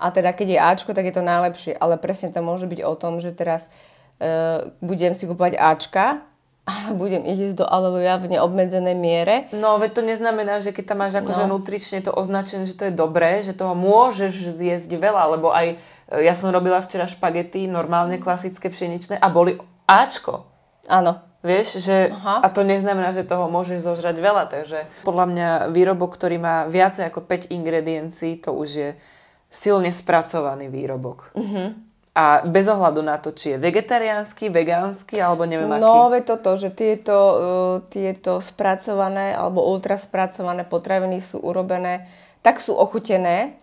A 0.00 0.06
teda 0.14 0.32
keď 0.32 0.48
je 0.48 0.58
Ačko, 0.58 0.90
tak 0.94 1.10
je 1.10 1.14
to 1.16 1.26
najlepšie, 1.26 1.76
ale 1.76 2.00
presne 2.00 2.32
to 2.32 2.40
môže 2.40 2.64
byť 2.70 2.80
o 2.86 2.94
tom, 2.94 3.18
že 3.18 3.34
teraz 3.34 3.66
e, 4.22 4.64
budem 4.78 5.12
si 5.18 5.26
kúpať 5.26 5.58
Ačka 5.58 6.22
a 6.64 6.72
budem 7.00 7.26
ich 7.26 7.50
ísť 7.50 7.60
do 7.60 7.66
Aleluja 7.66 8.22
v 8.22 8.38
neobmedzenej 8.38 8.94
miere. 8.94 9.36
No, 9.50 9.76
veď 9.82 9.90
to 9.98 10.02
neznamená, 10.06 10.62
že 10.62 10.70
keď 10.70 10.84
tam 10.94 10.98
máš 11.02 11.18
akože 11.18 11.50
No. 11.50 11.58
nutrične 11.58 11.98
to 11.98 12.14
označené, 12.14 12.62
že 12.62 12.78
to 12.78 12.86
je 12.88 12.94
dobré, 12.94 13.42
že 13.42 13.58
toho 13.58 13.74
môžeš 13.74 14.54
zjesť 14.54 14.90
veľa, 14.96 15.34
lebo 15.34 15.50
aj 15.50 15.66
e, 15.74 15.76
ja 16.22 16.38
som 16.38 16.54
robila 16.54 16.78
včera 16.78 17.10
špagety, 17.10 17.66
normálne 17.66 18.22
klasické 18.22 18.70
pšeničné 18.70 19.18
a 19.18 19.26
boli 19.28 19.58
Ačko. 19.90 20.46
Áno, 20.86 21.18
Vieš, 21.40 21.80
že 21.80 22.12
Aha. 22.12 22.44
a 22.44 22.48
to 22.52 22.60
neznamená, 22.68 23.16
že 23.16 23.24
toho 23.24 23.48
môžeš 23.48 23.80
zožrať 23.80 24.20
veľa, 24.20 24.44
takže 24.52 24.84
podľa 25.08 25.26
mňa 25.32 25.48
výrobok, 25.72 26.12
ktorý 26.12 26.36
má 26.36 26.68
viacej 26.68 27.08
ako 27.08 27.24
5 27.24 27.48
ingrediencií, 27.48 28.36
to 28.36 28.52
už 28.52 28.68
je 28.68 28.90
silne 29.48 29.88
spracovaný 29.88 30.68
výrobok. 30.68 31.32
Mhm. 31.32 31.88
A 32.10 32.42
bez 32.42 32.66
ohľadu 32.66 33.06
na 33.06 33.16
to, 33.22 33.30
či 33.30 33.54
je 33.54 33.62
vegetariánsky, 33.62 34.50
vegánsky, 34.50 35.22
alebo 35.22 35.46
neviem 35.46 35.70
aký. 35.70 35.80
No, 35.80 36.10
veď 36.10 36.36
toto, 36.36 36.58
že 36.58 36.68
tieto, 36.74 37.16
uh, 37.16 37.76
tieto 37.86 38.42
spracované 38.42 39.32
alebo 39.32 39.62
ultra 39.62 39.94
spracované 39.94 40.66
potraviny 40.66 41.22
sú 41.22 41.38
urobené, 41.38 42.10
tak 42.42 42.58
sú 42.58 42.74
ochutené, 42.74 43.56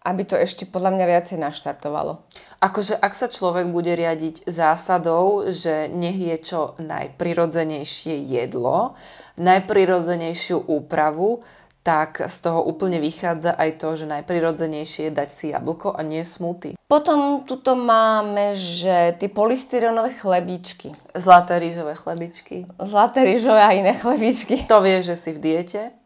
aby 0.00 0.22
to 0.24 0.36
ešte 0.36 0.64
podľa 0.64 0.96
mňa 0.96 1.04
viacej 1.06 1.38
naštartovalo. 1.40 2.24
Akože 2.64 2.96
ak 2.96 3.12
sa 3.12 3.28
človek 3.28 3.68
bude 3.68 3.92
riadiť 3.92 4.48
zásadou, 4.48 5.48
že 5.52 5.92
nech 5.92 6.16
je 6.16 6.36
čo 6.40 6.60
najprirodzenejšie 6.80 8.16
jedlo, 8.24 8.96
najprirodzenejšiu 9.36 10.68
úpravu, 10.68 11.44
tak 11.80 12.20
z 12.28 12.36
toho 12.44 12.60
úplne 12.60 13.00
vychádza 13.00 13.56
aj 13.56 13.80
to, 13.80 13.96
že 13.96 14.04
najprirodzenejšie 14.04 15.08
je 15.08 15.16
dať 15.16 15.28
si 15.32 15.46
jablko 15.52 15.96
a 15.96 16.04
nie 16.04 16.20
smoothie. 16.20 16.76
Potom 16.84 17.48
tuto 17.48 17.72
máme, 17.72 18.52
že 18.52 19.16
tie 19.16 19.32
polystyrenové 19.32 20.12
chlebíčky. 20.12 20.92
Zlaté 21.16 21.56
rýžové 21.56 21.96
chlebičky. 21.96 22.68
Zlaté 22.84 23.24
rýžové 23.24 23.62
a 23.64 23.72
iné 23.72 23.96
chlebíčky. 23.96 24.68
To 24.68 24.84
vie, 24.84 25.00
že 25.00 25.16
si 25.16 25.32
v 25.32 25.40
diete, 25.40 25.96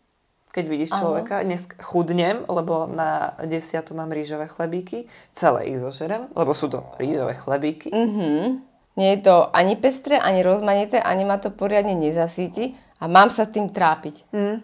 keď 0.54 0.64
vidíš 0.70 0.90
Áno. 0.94 1.00
človeka. 1.02 1.42
Dnes 1.42 1.66
chudnem, 1.82 2.46
lebo 2.46 2.86
na 2.86 3.34
desiatu 3.42 3.98
mám 3.98 4.14
rýžové 4.14 4.46
chlebíky. 4.46 5.10
Celé 5.34 5.74
ich 5.74 5.82
zožerem, 5.82 6.30
lebo 6.38 6.54
sú 6.54 6.70
to 6.70 6.86
rýžové 7.02 7.34
chlebíky. 7.34 7.90
Mhm. 7.90 8.62
Nie 8.94 9.18
je 9.18 9.26
to 9.26 9.50
ani 9.50 9.74
pestré, 9.74 10.22
ani 10.22 10.46
rozmanité, 10.46 11.02
ani 11.02 11.26
ma 11.26 11.42
to 11.42 11.50
poriadne 11.50 11.98
nezasíti 11.98 12.78
a 13.02 13.10
mám 13.10 13.26
sa 13.34 13.42
s 13.42 13.50
tým 13.50 13.74
trápiť. 13.74 14.30
Mm. 14.30 14.62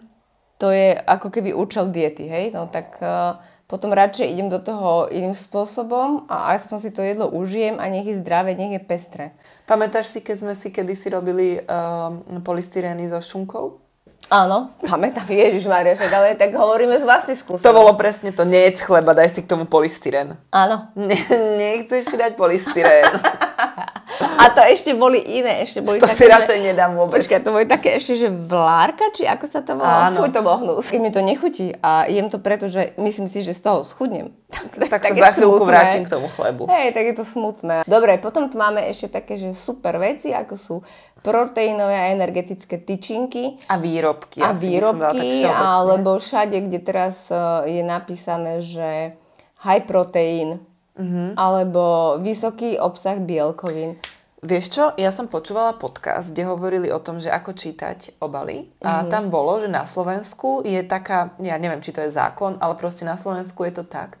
To 0.63 0.71
je 0.71 0.95
ako 0.95 1.27
keby 1.27 1.51
účel 1.51 1.91
diety, 1.91 2.31
hej? 2.31 2.55
No 2.55 2.71
tak 2.71 2.95
uh, 3.03 3.43
potom 3.67 3.91
radšej 3.91 4.31
idem 4.31 4.47
do 4.47 4.63
toho 4.63 5.11
iným 5.11 5.35
spôsobom 5.35 6.31
a 6.31 6.55
aspoň 6.55 6.77
si 6.79 6.89
to 6.95 7.03
jedlo 7.03 7.27
užijem 7.27 7.75
a 7.75 7.91
nech 7.91 8.07
je 8.07 8.23
zdravé, 8.23 8.55
nech 8.55 8.79
je 8.79 8.81
pestré. 8.83 9.25
Pamätáš 9.67 10.15
si, 10.15 10.23
keď 10.23 10.35
sme 10.47 10.53
si 10.55 10.71
kedysi 10.71 11.11
robili 11.11 11.59
um, 11.67 12.39
polystyrény 12.39 13.11
so 13.11 13.19
šunkou? 13.19 13.83
Áno, 14.31 14.71
pamätám, 14.79 15.27
Ježiš 15.27 15.67
Maria, 15.67 15.91
však 15.91 16.07
ale 16.07 16.39
tak 16.39 16.55
hovoríme 16.55 16.95
z 16.95 17.03
vlastnej 17.03 17.35
skúsenosti. 17.35 17.67
To 17.67 17.75
bolo 17.75 17.91
presne 17.99 18.31
to, 18.31 18.47
nejedz 18.47 18.79
chleba, 18.79 19.11
daj 19.11 19.27
si 19.27 19.43
k 19.43 19.51
tomu 19.51 19.67
polystyrén. 19.67 20.39
Áno. 20.55 20.87
Ne, 20.95 21.19
nechceš 21.59 22.07
si 22.07 22.15
dať 22.15 22.39
polystyrén. 22.39 23.11
A 24.21 24.49
to 24.49 24.61
ešte 24.61 24.91
boli 24.91 25.19
iné, 25.19 25.61
ešte 25.61 25.79
boli 25.79 25.97
To 25.97 26.05
také, 26.05 26.15
si 26.15 26.25
radšej 26.25 26.59
nedám 26.63 26.93
vôbec. 26.93 27.21
Počkaj, 27.21 27.39
to 27.39 27.51
boli 27.51 27.65
také 27.65 27.95
ešte, 27.95 28.13
že 28.15 28.27
vlárka, 28.27 29.09
či 29.11 29.23
ako 29.23 29.45
sa 29.45 29.59
to 29.61 29.75
volá? 29.75 30.07
Áno. 30.07 30.19
Fuj, 30.19 30.29
to 30.29 30.41
bol 30.41 30.57
hnus. 30.57 30.85
Keď 30.85 30.99
mi 30.99 31.09
to 31.09 31.19
nechutí 31.19 31.73
a 31.77 32.05
jem 32.05 32.27
to 32.27 32.37
preto, 32.37 32.65
že 32.65 32.93
myslím 32.95 33.25
si, 33.25 33.41
že 33.41 33.51
z 33.51 33.61
toho 33.61 33.81
schudnem. 33.81 34.33
Tak 34.77 35.01
sa 35.01 35.09
je 35.09 35.21
za 35.21 35.31
chvíľku 35.33 35.61
smutné. 35.61 35.71
vrátim 35.71 36.01
k 36.03 36.09
tomu 36.09 36.27
chlebu. 36.27 36.63
Hej, 36.67 36.91
tak 36.91 37.03
je 37.05 37.15
to 37.15 37.25
smutné. 37.25 37.75
Dobre, 37.83 38.17
potom 38.17 38.47
tu 38.47 38.55
máme 38.55 38.83
ešte 38.83 39.07
také, 39.09 39.35
že 39.35 39.51
super 39.51 39.95
veci, 39.95 40.29
ako 40.29 40.55
sú 40.55 40.75
proteínové 41.21 41.95
a 41.95 42.09
energetické 42.09 42.77
tyčinky 42.77 43.61
A 43.65 43.77
výrobky. 43.77 44.41
a 44.41 44.51
asi 44.51 44.73
by 44.73 44.81
som 44.81 44.97
dala 44.97 45.13
tak 45.13 45.21
výrobky, 45.23 45.47
alebo 45.47 46.09
všade, 46.17 46.57
kde 46.61 46.79
teraz 46.81 47.29
uh, 47.29 47.61
je 47.63 47.79
napísané, 47.79 48.59
že 48.59 49.13
high 49.61 49.85
protein, 49.85 50.59
Mhm. 50.91 51.39
alebo 51.39 52.15
vysoký 52.19 52.75
obsah 52.75 53.15
bielkovín. 53.15 53.95
Vieš 54.41 54.65
čo, 54.67 54.83
ja 54.97 55.13
som 55.13 55.29
počúvala 55.29 55.77
podcast, 55.77 56.33
kde 56.33 56.49
hovorili 56.49 56.89
o 56.89 56.97
tom, 56.97 57.21
že 57.21 57.29
ako 57.29 57.53
čítať 57.53 58.17
obaly. 58.17 58.73
A 58.81 59.05
Mhm. 59.05 59.09
tam 59.09 59.23
bolo, 59.29 59.61
že 59.61 59.69
na 59.69 59.85
Slovensku 59.85 60.65
je 60.65 60.81
taká, 60.81 61.37
ja 61.37 61.61
neviem, 61.61 61.77
či 61.77 61.93
to 61.93 62.01
je 62.01 62.09
zákon, 62.09 62.57
ale 62.57 62.73
proste 62.73 63.05
na 63.05 63.13
Slovensku 63.15 63.61
je 63.63 63.73
to 63.77 63.85
tak, 63.85 64.17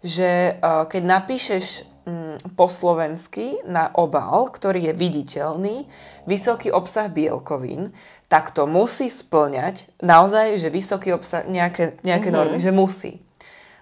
že 0.00 0.54
uh, 0.56 0.86
keď 0.86 1.02
napíšeš 1.02 1.66
mm, 2.06 2.54
po 2.54 2.70
slovensky 2.70 3.58
na 3.66 3.90
obal, 3.90 4.46
ktorý 4.46 4.86
je 4.86 4.94
viditeľný, 4.94 5.90
vysoký 6.22 6.70
obsah 6.70 7.10
bielkovín, 7.10 7.90
tak 8.30 8.54
to 8.54 8.70
musí 8.70 9.10
splňať 9.10 9.90
naozaj, 9.98 10.62
že 10.62 10.70
vysoký 10.70 11.10
obsah, 11.10 11.42
nejaké, 11.42 11.98
nejaké 12.06 12.30
Mhm. 12.30 12.36
normy, 12.38 12.58
že 12.62 12.70
musí. 12.70 13.18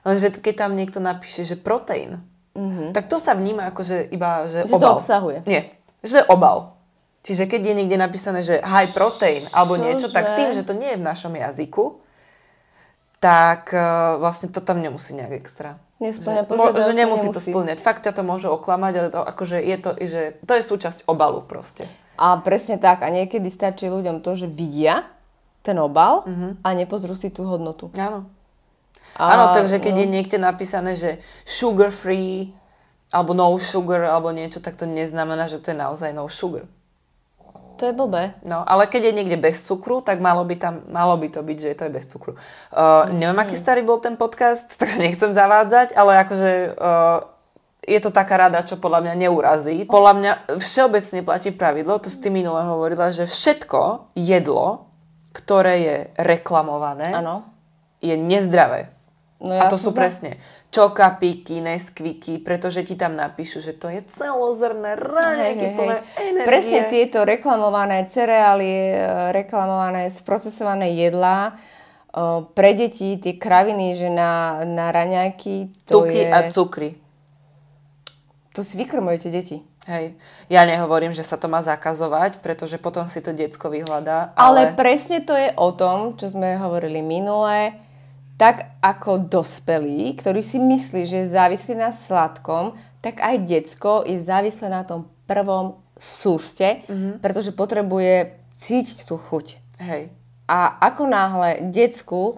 Lenže 0.01 0.33
keď 0.33 0.65
tam 0.65 0.73
niekto 0.73 0.97
napíše, 0.97 1.45
že 1.45 1.61
proteín, 1.61 2.25
tak 2.95 3.11
to 3.11 3.19
sa 3.19 3.35
vníma 3.35 3.75
ako, 3.75 3.83
že 3.83 4.07
iba, 4.15 4.47
že. 4.47 4.63
Že 4.71 4.79
to 4.79 4.79
obal. 4.79 4.97
obsahuje. 4.97 5.39
Nie, 5.51 5.75
že 6.07 6.23
obal. 6.31 6.79
Čiže 7.25 7.49
keď 7.49 7.61
je 7.73 7.75
niekde 7.75 7.97
napísané, 7.97 8.45
že 8.45 8.61
high 8.61 8.91
protein 8.93 9.41
alebo 9.57 9.81
niečo, 9.81 10.13
tak 10.13 10.33
Čože? 10.33 10.37
tým, 10.37 10.49
že 10.53 10.63
to 10.63 10.77
nie 10.77 10.93
je 10.93 11.01
v 11.01 11.09
našom 11.09 11.33
jazyku, 11.33 11.99
tak 13.17 13.73
uh, 13.73 14.21
vlastne 14.21 14.53
to 14.53 14.61
tam 14.61 14.85
nemusí 14.85 15.17
nejak 15.17 15.33
extra. 15.41 15.81
Nespĺňa 16.05 16.45
že, 16.45 16.53
mo- 16.53 16.77
že 16.77 16.93
nemusí, 16.93 17.33
to 17.33 17.41
nemusí. 17.41 17.49
splňať. 17.49 17.79
Fakt 17.81 18.05
ťa 18.05 18.13
to 18.13 18.23
môže 18.27 18.45
oklamať, 18.53 18.93
ale 19.01 19.09
to, 19.09 19.21
akože 19.25 19.57
je 19.57 19.77
to, 19.81 19.91
že 19.97 20.21
to 20.45 20.53
je 20.53 20.63
súčasť 20.63 21.09
obalu 21.09 21.41
proste. 21.41 21.89
A 22.21 22.37
presne 22.45 22.77
tak. 22.77 23.01
A 23.01 23.09
niekedy 23.09 23.49
stačí 23.49 23.89
ľuďom 23.89 24.21
to, 24.21 24.37
že 24.37 24.47
vidia 24.47 25.09
ten 25.65 25.81
obal 25.81 26.29
a 26.61 26.69
nepozrú 26.77 27.17
si 27.17 27.33
tú 27.33 27.49
hodnotu. 27.49 27.89
Áno. 27.97 28.29
Áno, 29.15 29.55
takže 29.55 29.79
keď 29.79 29.95
no. 29.95 30.01
je 30.03 30.07
niekde 30.11 30.39
napísané, 30.43 30.99
že 30.99 31.23
sugar 31.47 31.95
free, 31.95 32.51
alebo 33.15 33.31
no 33.31 33.55
sugar, 33.63 34.03
alebo 34.11 34.35
niečo, 34.35 34.59
tak 34.59 34.75
to 34.75 34.91
neznamená, 34.91 35.47
že 35.47 35.63
to 35.63 35.71
je 35.71 35.79
naozaj 35.79 36.11
no 36.11 36.27
sugar. 36.27 36.67
To 37.75 37.91
je 37.91 37.95
blbé. 37.95 38.39
No, 38.47 38.63
ale 38.63 38.87
keď 38.87 39.11
je 39.11 39.17
niekde 39.19 39.35
bez 39.35 39.67
cukru, 39.67 39.99
tak 39.99 40.23
malo 40.23 40.47
by, 40.47 40.55
tam, 40.55 40.87
malo 40.87 41.19
by 41.19 41.27
to 41.27 41.43
byť, 41.43 41.59
že 41.59 41.75
to 41.75 41.83
je 41.91 41.93
bez 41.93 42.07
cukru. 42.07 42.39
Uh, 42.71 43.11
neviem, 43.11 43.35
aký 43.43 43.59
starý 43.59 43.83
bol 43.83 43.99
ten 43.99 44.15
podcast, 44.15 44.71
takže 44.81 45.03
nechcem 45.03 45.35
zavádzať, 45.35 45.99
ale 45.99 46.23
akože 46.23 46.51
uh, 46.79 47.19
je 47.83 47.99
to 47.99 48.15
taká 48.15 48.47
rada, 48.47 48.63
čo 48.63 48.79
podľa 48.79 49.11
mňa 49.11 49.15
neurazí. 49.27 49.77
Podľa 49.91 50.13
mňa 50.15 50.33
všeobecne 50.63 51.21
platí 51.27 51.51
pravidlo, 51.51 51.99
to 51.99 52.09
si 52.09 52.23
ty 52.23 52.31
minule 52.31 52.63
hovorila, 52.63 53.11
že 53.11 53.27
všetko 53.27 54.15
jedlo, 54.15 54.87
ktoré 55.35 55.75
je 55.83 55.97
reklamované, 56.15 57.11
Áno. 57.11 57.43
je 57.99 58.15
nezdravé. 58.15 58.94
No 59.45 59.53
A 59.53 59.69
ja 59.69 59.69
to 59.69 59.77
som 59.77 59.91
sú 59.91 59.91
za. 59.93 60.01
presne 60.01 60.31
čokapíky, 60.73 61.61
neskviky, 61.61 62.41
pretože 62.41 62.81
ti 62.83 62.97
tam 62.97 63.15
napíšu, 63.15 63.61
že 63.61 63.77
to 63.77 63.93
je 63.93 64.01
celozrné, 64.09 64.97
raňajky 64.97 65.67
plné 65.77 65.97
energie. 66.19 66.49
Presne 66.49 66.81
tieto 66.89 67.23
reklamované 67.23 68.09
cereálie, 68.09 68.97
e, 68.97 69.01
reklamované 69.37 70.09
sprocesované 70.09 70.97
jedlá, 70.97 71.53
e, 71.53 72.49
pre 72.57 72.73
deti 72.73 73.21
tie 73.21 73.37
kraviny, 73.37 73.95
že 73.95 74.09
na, 74.09 74.65
na 74.65 74.91
raňajky, 74.91 75.85
to 75.85 76.03
Tuky 76.03 76.25
je... 76.25 76.33
a 76.33 76.39
cukry. 76.49 76.91
To 78.57 78.65
si 78.65 78.75
vykrmujete 78.81 79.29
deti. 79.29 79.61
Hej, 79.85 80.17
ja 80.49 80.65
nehovorím, 80.65 81.13
že 81.13 81.21
sa 81.21 81.37
to 81.37 81.45
má 81.45 81.61
zakazovať, 81.61 82.41
pretože 82.41 82.81
potom 82.81 83.05
si 83.05 83.21
to 83.21 83.37
decko 83.37 83.69
vyhľadá, 83.69 84.33
Ale... 84.33 84.73
ale... 84.73 84.79
presne 84.79 85.21
to 85.21 85.37
je 85.37 85.53
o 85.61 85.69
tom, 85.77 86.17
čo 86.17 86.33
sme 86.33 86.57
hovorili 86.57 87.05
minule, 87.05 87.84
tak 88.35 88.57
ako 88.81 89.31
dospelý, 89.31 90.15
ktorý 90.15 90.41
si 90.41 90.59
myslí, 90.59 91.03
že 91.03 91.17
je 91.23 91.33
závislý 91.33 91.75
na 91.77 91.91
sladkom, 91.91 92.75
tak 92.99 93.21
aj 93.21 93.37
decko 93.41 94.03
je 94.03 94.19
závislé 94.19 94.69
na 94.69 94.83
tom 94.83 95.07
prvom 95.25 95.79
súste, 95.95 96.83
Mhm. 96.91 97.23
pretože 97.23 97.51
potrebuje 97.51 98.35
cítiť 98.59 99.05
tú 99.05 99.17
chuť. 99.17 99.47
Hej, 99.79 100.11
A 100.45 100.77
ako 100.83 101.07
náhle 101.07 101.73
decku 101.73 102.37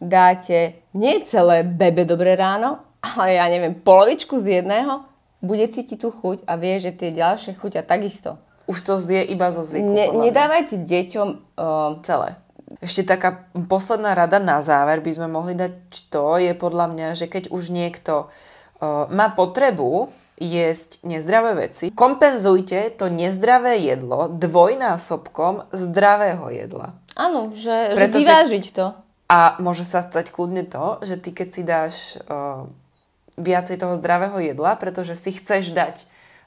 dáte 0.00 0.80
nie 0.92 1.20
celé 1.22 1.62
bebe 1.62 2.04
dobré 2.04 2.32
ráno, 2.32 2.80
ale 3.02 3.36
ja 3.36 3.46
neviem, 3.46 3.74
polovičku 3.74 4.38
z 4.38 4.62
jedného, 4.62 5.04
bude 5.42 5.66
cítiť 5.66 5.98
tú 5.98 6.08
chuť 6.08 6.46
a 6.46 6.54
vie, 6.54 6.78
že 6.78 6.94
tie 6.94 7.10
ďalšie 7.10 7.58
chuťa 7.58 7.82
takisto. 7.82 8.38
už 8.62 8.78
to 8.80 8.94
zje 8.96 9.26
iba 9.26 9.50
zo 9.50 9.58
zvyku. 9.60 9.90
Ne, 9.90 10.06
nedávajte 10.14 10.78
deťom 10.80 11.28
uh, 11.28 11.98
celé. 12.06 12.38
Ešte 12.80 13.04
taká 13.04 13.44
posledná 13.68 14.14
rada 14.16 14.40
na 14.40 14.62
záver 14.62 15.02
by 15.04 15.12
sme 15.12 15.28
mohli 15.28 15.52
dať 15.52 16.08
to, 16.08 16.38
je 16.40 16.54
podľa 16.56 16.86
mňa, 16.94 17.08
že 17.18 17.26
keď 17.28 17.52
už 17.52 17.68
niekto 17.68 18.28
uh, 18.28 19.10
má 19.12 19.28
potrebu 19.34 20.08
jesť 20.40 20.98
nezdravé 21.04 21.68
veci, 21.68 21.92
kompenzujte 21.92 22.96
to 22.96 23.12
nezdravé 23.12 23.78
jedlo 23.78 24.32
dvojnásobkom 24.32 25.70
zdravého 25.70 26.48
jedla. 26.50 26.96
Áno, 27.14 27.52
že, 27.52 27.92
Pretože- 27.92 28.24
že 28.24 28.30
vyvážiť 28.30 28.66
to. 28.72 28.86
A 29.32 29.56
môže 29.64 29.84
sa 29.88 30.04
stať 30.04 30.28
kľudne 30.28 30.68
to, 30.68 31.00
že 31.04 31.16
ty 31.16 31.32
keď 31.32 31.48
si 31.48 31.62
dáš 31.64 31.94
uh, 32.28 32.68
viacej 33.40 33.80
toho 33.80 33.96
zdravého 33.96 34.36
jedla, 34.40 34.76
pretože 34.76 35.16
si 35.16 35.32
chceš 35.32 35.72
dať 35.72 36.04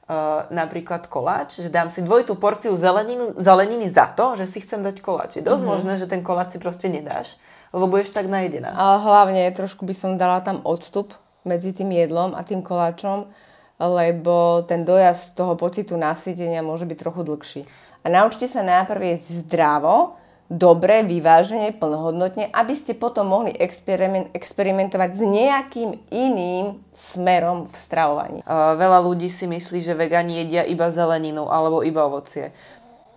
uh, 0.10 0.46
napríklad 0.54 1.10
koláč, 1.10 1.62
že 1.62 1.70
dám 1.70 1.90
si 1.90 2.06
dvojitú 2.06 2.38
porciu 2.38 2.78
zeleninu, 2.78 3.34
zeleniny 3.38 3.90
za 3.90 4.10
to, 4.10 4.38
že 4.38 4.46
si 4.46 4.62
chcem 4.62 4.82
dať 4.82 5.02
koláč. 5.02 5.38
Je 5.38 5.44
dosť 5.46 5.62
mm-hmm. 5.62 5.72
možné, 5.72 5.94
že 5.98 6.10
ten 6.10 6.22
koláč 6.22 6.56
si 6.56 6.60
proste 6.62 6.88
nedáš, 6.90 7.38
lebo 7.74 7.90
budeš 7.90 8.14
tak 8.14 8.30
najedená. 8.30 8.74
A 8.78 9.02
hlavne 9.02 9.50
trošku 9.54 9.84
by 9.86 9.96
som 9.98 10.18
dala 10.18 10.42
tam 10.42 10.62
odstup 10.66 11.14
medzi 11.46 11.74
tým 11.74 11.94
jedlom 11.94 12.34
a 12.34 12.42
tým 12.42 12.66
koláčom, 12.66 13.30
lebo 13.78 14.64
ten 14.66 14.88
dojazd 14.88 15.36
toho 15.36 15.54
pocitu 15.60 16.00
nasýtenia 16.00 16.64
môže 16.66 16.88
byť 16.88 16.98
trochu 16.98 17.22
dlhší. 17.28 17.62
A 18.06 18.10
naučte 18.10 18.46
sa 18.46 18.62
najprv 18.62 19.02
jesť 19.18 19.46
zdravo, 19.46 20.16
dobre, 20.46 21.02
vyvážene, 21.02 21.74
plnohodnotne, 21.74 22.54
aby 22.54 22.74
ste 22.78 22.94
potom 22.94 23.34
mohli 23.34 23.50
experiment, 23.58 24.30
experimentovať 24.32 25.10
s 25.18 25.22
nejakým 25.26 25.90
iným 26.14 26.78
smerom 26.94 27.66
v 27.66 27.76
stravovaní. 27.76 28.40
Uh, 28.46 28.78
veľa 28.78 29.02
ľudí 29.02 29.26
si 29.26 29.50
myslí, 29.50 29.82
že 29.82 29.98
vegáni 29.98 30.46
jedia 30.46 30.62
iba 30.62 30.94
zeleninu 30.94 31.50
alebo 31.50 31.82
iba 31.82 32.06
ovocie. 32.06 32.54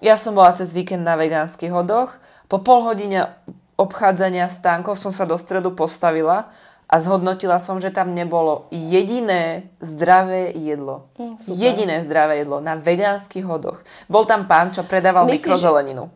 Ja 0.01 0.17
som 0.17 0.33
bola 0.33 0.55
cez 0.57 0.73
víkend 0.73 1.05
na 1.05 1.19
vegánskych 1.19 1.75
hodoch. 1.75 2.17
Po 2.49 2.63
pol 2.65 2.87
hodine 2.87 3.29
obchádzania 3.77 4.49
stánkov 4.49 4.97
som 4.97 5.13
sa 5.13 5.29
do 5.29 5.37
stredu 5.37 5.75
postavila 5.75 6.49
a 6.89 6.97
zhodnotila 7.05 7.61
som, 7.61 7.77
že 7.77 7.93
tam 7.93 8.17
nebolo 8.17 8.65
jediné 8.73 9.69
zdravé 9.77 10.57
jedlo. 10.57 11.13
Hm, 11.21 11.37
super. 11.37 11.53
jediné 11.53 11.97
zdravé 12.01 12.41
jedlo 12.41 12.65
na 12.65 12.81
vegánskych 12.81 13.45
hodoch. 13.45 13.85
Bol 14.09 14.25
tam 14.25 14.49
pán, 14.49 14.73
čo 14.73 14.89
predával 14.89 15.29
Myslíš- 15.29 15.45
mikrozeleninu. 15.45 16.09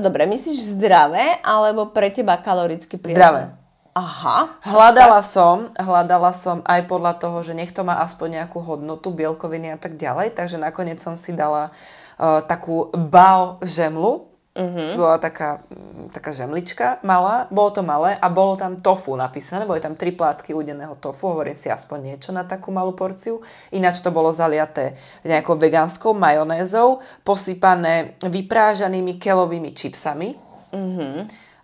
Dobre, 0.00 0.24
myslíš 0.24 0.80
zdravé, 0.80 1.38
alebo 1.44 1.92
pre 1.92 2.08
teba 2.08 2.40
kaloricky 2.40 2.96
príjemné? 2.96 3.20
Zdravé. 3.20 3.42
Aha. 3.90 4.56
Hľadala 4.62 5.20
som, 5.20 5.68
hľadala 5.74 6.30
som 6.30 6.62
aj 6.62 6.86
podľa 6.86 7.18
toho, 7.18 7.42
že 7.42 7.58
nech 7.58 7.74
to 7.74 7.82
má 7.82 8.00
aspoň 8.00 8.42
nejakú 8.42 8.62
hodnotu, 8.62 9.10
bielkoviny 9.10 9.74
a 9.74 9.78
tak 9.78 9.98
ďalej, 9.98 10.32
takže 10.38 10.62
nakoniec 10.62 11.02
som 11.02 11.18
si 11.18 11.34
dala 11.34 11.74
uh, 12.16 12.38
takú 12.46 12.88
bao 12.94 13.58
žemlu, 13.66 14.29
uh-huh. 14.56 14.96
bola 14.98 15.18
taká, 15.18 15.62
taká 16.10 16.34
žemlička 16.34 16.98
malá, 17.06 17.46
bolo 17.50 17.70
to 17.70 17.82
malé 17.82 18.18
a 18.18 18.26
bolo 18.28 18.56
tam 18.56 18.78
tofu 18.78 19.14
napísané, 19.16 19.66
boli 19.66 19.80
tam 19.80 19.94
tri 19.94 20.10
plátky 20.12 20.54
udeného 20.54 20.98
tofu, 20.98 21.34
hovorím 21.34 21.54
si 21.54 21.70
aspoň 21.70 22.14
niečo 22.14 22.30
na 22.34 22.42
takú 22.42 22.74
malú 22.74 22.92
porciu, 22.92 23.42
ináč 23.70 24.02
to 24.02 24.10
bolo 24.10 24.34
zaliaté 24.34 24.98
nejakou 25.22 25.54
vegánskou 25.54 26.12
majonézou, 26.16 27.02
posypané 27.22 28.18
vyprážanými 28.22 29.16
kelovými 29.20 29.70
čipsami, 29.74 30.34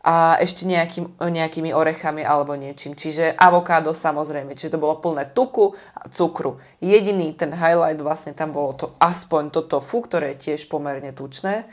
a 0.06 0.38
ešte 0.38 0.70
nejakým, 0.70 1.18
nejakými 1.18 1.74
orechami 1.74 2.22
alebo 2.22 2.54
niečím. 2.54 2.94
Čiže 2.94 3.34
avokádo 3.34 3.90
samozrejme, 3.90 4.54
čiže 4.54 4.78
to 4.78 4.82
bolo 4.82 5.02
plné 5.02 5.34
tuku 5.34 5.74
a 5.98 6.06
cukru. 6.06 6.62
Jediný 6.78 7.34
ten 7.34 7.50
highlight 7.50 7.98
vlastne 7.98 8.30
tam 8.30 8.54
bolo 8.54 8.70
to 8.78 8.86
aspoň 9.02 9.50
to 9.50 9.66
tofu, 9.66 10.06
ktoré 10.06 10.38
je 10.38 10.54
tiež 10.54 10.70
pomerne 10.70 11.10
tučné. 11.10 11.66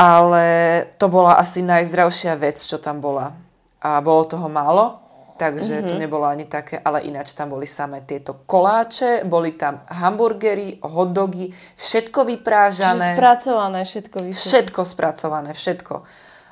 Ale 0.00 0.48
to 0.96 1.12
bola 1.12 1.36
asi 1.36 1.60
najzdravšia 1.60 2.32
vec, 2.40 2.56
čo 2.56 2.80
tam 2.80 3.04
bola. 3.04 3.36
A 3.84 4.00
bolo 4.00 4.24
toho 4.24 4.48
málo, 4.48 4.96
takže 5.36 5.80
mm-hmm. 5.80 5.88
to 5.92 5.94
nebolo 6.00 6.24
ani 6.24 6.48
také, 6.48 6.80
ale 6.80 7.04
ináč 7.04 7.36
tam 7.36 7.52
boli 7.52 7.68
samé 7.68 8.00
tieto 8.04 8.44
koláče, 8.48 9.28
boli 9.28 9.56
tam 9.60 9.84
hamburgery, 9.88 10.80
hotdogy, 10.80 11.52
všetko 11.76 12.24
Čiže 12.24 12.30
vyprážané. 12.32 13.12
spracované 13.12 13.80
všetko 13.84 14.18
vyšlo. 14.24 14.40
Všetko 14.40 14.80
spracované, 14.88 15.50
všetko. 15.52 15.94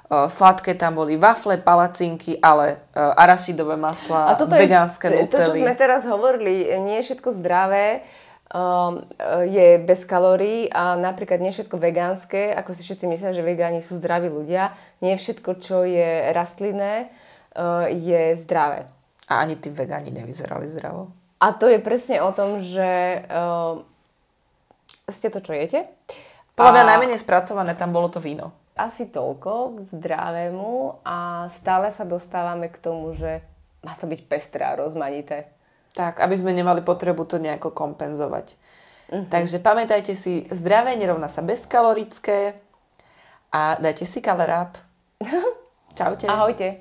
Uh, 0.08 0.24
sladké 0.24 0.72
tam 0.72 0.96
boli 0.96 1.20
wafle, 1.20 1.60
palacinky, 1.60 2.40
ale 2.40 2.80
uh, 2.96 3.12
arašidové 3.12 3.76
masla, 3.76 4.32
vegánske 4.40 5.08
je, 5.08 5.28
to, 5.28 5.36
čo 5.36 5.52
nutely. 5.52 5.68
sme 5.68 5.74
teraz 5.76 6.08
hovorili, 6.08 6.64
nie 6.80 7.00
je 7.00 7.12
všetko 7.12 7.28
zdravé, 7.36 8.00
je 9.44 9.68
bez 9.84 10.08
kalórií 10.08 10.72
a 10.72 10.96
napríklad 10.96 11.36
nie 11.36 11.52
všetko 11.52 11.76
vegánske, 11.76 12.48
ako 12.56 12.72
si 12.72 12.80
všetci 12.80 13.04
myslia, 13.12 13.36
že 13.36 13.44
vegáni 13.44 13.84
sú 13.84 14.00
zdraví 14.00 14.32
ľudia, 14.32 14.72
nie 15.04 15.12
všetko, 15.20 15.60
čo 15.60 15.84
je 15.84 16.32
rastlinné, 16.32 17.12
uh, 17.12 17.84
je 17.92 18.32
zdravé. 18.40 18.88
A 19.28 19.44
ani 19.44 19.60
tí 19.60 19.68
vegáni 19.68 20.08
nevyzerali 20.16 20.64
zdravo. 20.64 21.12
A 21.44 21.52
to 21.52 21.68
je 21.68 21.76
presne 21.76 22.24
o 22.24 22.32
tom, 22.32 22.64
že 22.64 23.20
uh, 23.28 23.84
ste 25.12 25.28
to, 25.28 25.44
čo 25.44 25.52
jete. 25.52 25.84
Podľa 26.56 26.72
mňa 26.72 26.84
najmenej 26.96 27.20
spracované 27.20 27.76
tam 27.76 27.92
bolo 27.92 28.08
to 28.08 28.18
víno. 28.18 28.50
Asi 28.74 29.12
toľko 29.12 29.52
k 29.76 29.76
zdravému 29.92 31.04
a 31.04 31.46
stále 31.52 31.92
sa 31.92 32.08
dostávame 32.08 32.72
k 32.72 32.80
tomu, 32.80 33.12
že 33.12 33.44
má 33.84 33.92
to 33.92 34.08
byť 34.08 34.20
pestré 34.24 34.64
a 34.64 34.78
rozmanité. 34.78 35.57
Tak, 35.98 36.22
aby 36.22 36.34
sme 36.38 36.54
nemali 36.54 36.86
potrebu 36.86 37.26
to 37.26 37.42
nejako 37.42 37.74
kompenzovať. 37.74 38.54
Mhm. 39.08 39.26
Takže 39.32 39.58
pamätajte 39.58 40.12
si, 40.14 40.44
zdravé 40.52 40.94
nerovná 40.94 41.26
sa 41.26 41.42
bezkalorické 41.42 42.54
a 43.50 43.74
dajte 43.80 44.04
si 44.04 44.20
kaleráp. 44.20 44.76
Čaute. 45.98 46.28
Ahojte. 46.30 46.76